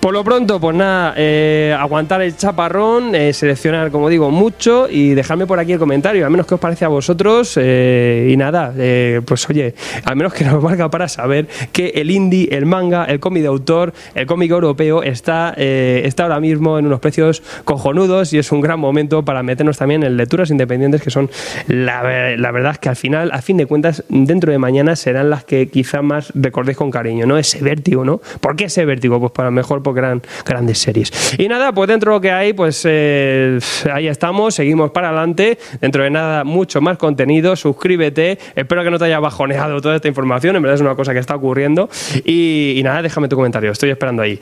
Por 0.00 0.12
lo 0.12 0.24
pronto, 0.24 0.60
pues 0.60 0.76
nada, 0.76 1.14
eh, 1.16 1.76
aguantar 1.78 2.22
el 2.22 2.36
chaparrón, 2.36 3.14
eh, 3.14 3.32
seleccionar, 3.32 3.90
como 3.90 4.08
digo, 4.08 4.30
mucho 4.30 4.88
y 4.88 5.14
dejarme 5.18 5.46
por 5.46 5.58
aquí 5.58 5.72
el 5.72 5.78
comentario, 5.78 6.24
al 6.24 6.30
menos 6.30 6.46
qué 6.46 6.54
os 6.54 6.60
parece 6.60 6.84
a 6.84 6.88
vosotros. 6.88 7.58
Eh, 7.60 8.28
y 8.30 8.36
nada, 8.36 8.72
eh, 8.78 9.20
pues 9.24 9.48
oye, 9.50 9.74
al 10.04 10.16
menos 10.16 10.32
que 10.32 10.44
nos 10.50 10.62
valga 10.62 10.90
para 10.90 11.08
saber 11.08 11.48
que 11.72 11.88
el 11.96 12.10
indie, 12.10 12.48
el 12.52 12.66
manga, 12.66 13.04
el 13.04 13.18
cómic 13.20 13.42
de 13.42 13.48
autor, 13.48 13.92
el 14.14 14.26
cómic 14.26 14.50
europeo 14.50 15.02
está, 15.02 15.54
eh, 15.56 16.02
está 16.04 16.22
ahora 16.24 16.40
mismo 16.40 16.78
en 16.78 16.86
unos 16.86 17.00
precios 17.00 17.42
cojonudos 17.64 18.32
y 18.32 18.38
es 18.38 18.52
un 18.52 18.60
gran 18.60 18.78
momento 18.78 19.24
para 19.24 19.42
meternos 19.42 19.76
también 19.76 20.04
en 20.04 20.16
lecturas 20.16 20.50
independientes 20.50 21.02
que 21.02 21.10
son 21.10 21.28
la, 21.66 22.36
la 22.36 22.50
verdad 22.52 22.72
es 22.72 22.78
que 22.78 22.88
al 22.88 22.96
final, 22.96 23.30
a 23.32 23.42
fin 23.42 23.56
de 23.56 23.66
cuentas, 23.66 24.04
dentro 24.08 24.52
de 24.52 24.58
mañana 24.58 24.94
serán 24.94 25.30
las 25.30 25.44
que 25.44 25.68
quizá 25.68 26.00
más 26.00 26.32
recordéis 26.34 26.76
con 26.76 26.90
cariño, 26.90 27.26
¿no? 27.26 27.38
Ese 27.38 27.60
vértigo, 27.60 28.04
¿no? 28.04 28.20
¿Por 28.40 28.54
qué 28.54 28.66
ese 28.66 28.84
vértigo? 28.84 29.18
Pues 29.18 29.32
para 29.32 29.50
mejor 29.50 29.82
porque 29.82 29.98
eran 29.98 30.22
grandes 30.46 30.78
series. 30.78 31.34
Y 31.38 31.48
nada, 31.48 31.72
pues 31.72 31.88
dentro 31.88 32.12
de 32.12 32.16
lo 32.16 32.20
que 32.20 32.30
hay, 32.30 32.52
pues 32.52 32.86
ahí 32.86 34.06
estamos, 34.06 34.54
seguimos 34.54 34.92
para 34.92 35.07
adelante. 35.08 35.58
Dentro 35.80 36.02
de 36.02 36.10
nada, 36.10 36.44
mucho 36.44 36.80
más 36.80 36.98
contenido. 36.98 37.56
Suscríbete. 37.56 38.38
Espero 38.54 38.84
que 38.84 38.90
no 38.90 38.98
te 38.98 39.06
haya 39.06 39.20
bajoneado 39.20 39.80
toda 39.80 39.96
esta 39.96 40.08
información. 40.08 40.56
En 40.56 40.62
verdad 40.62 40.76
es 40.76 40.80
una 40.80 40.94
cosa 40.94 41.12
que 41.12 41.18
está 41.18 41.34
ocurriendo. 41.34 41.88
Y, 42.24 42.80
nada, 42.84 43.02
déjame 43.02 43.28
tu 43.28 43.36
comentario. 43.36 43.72
Estoy 43.72 43.90
esperando 43.90 44.22
ahí. 44.22 44.38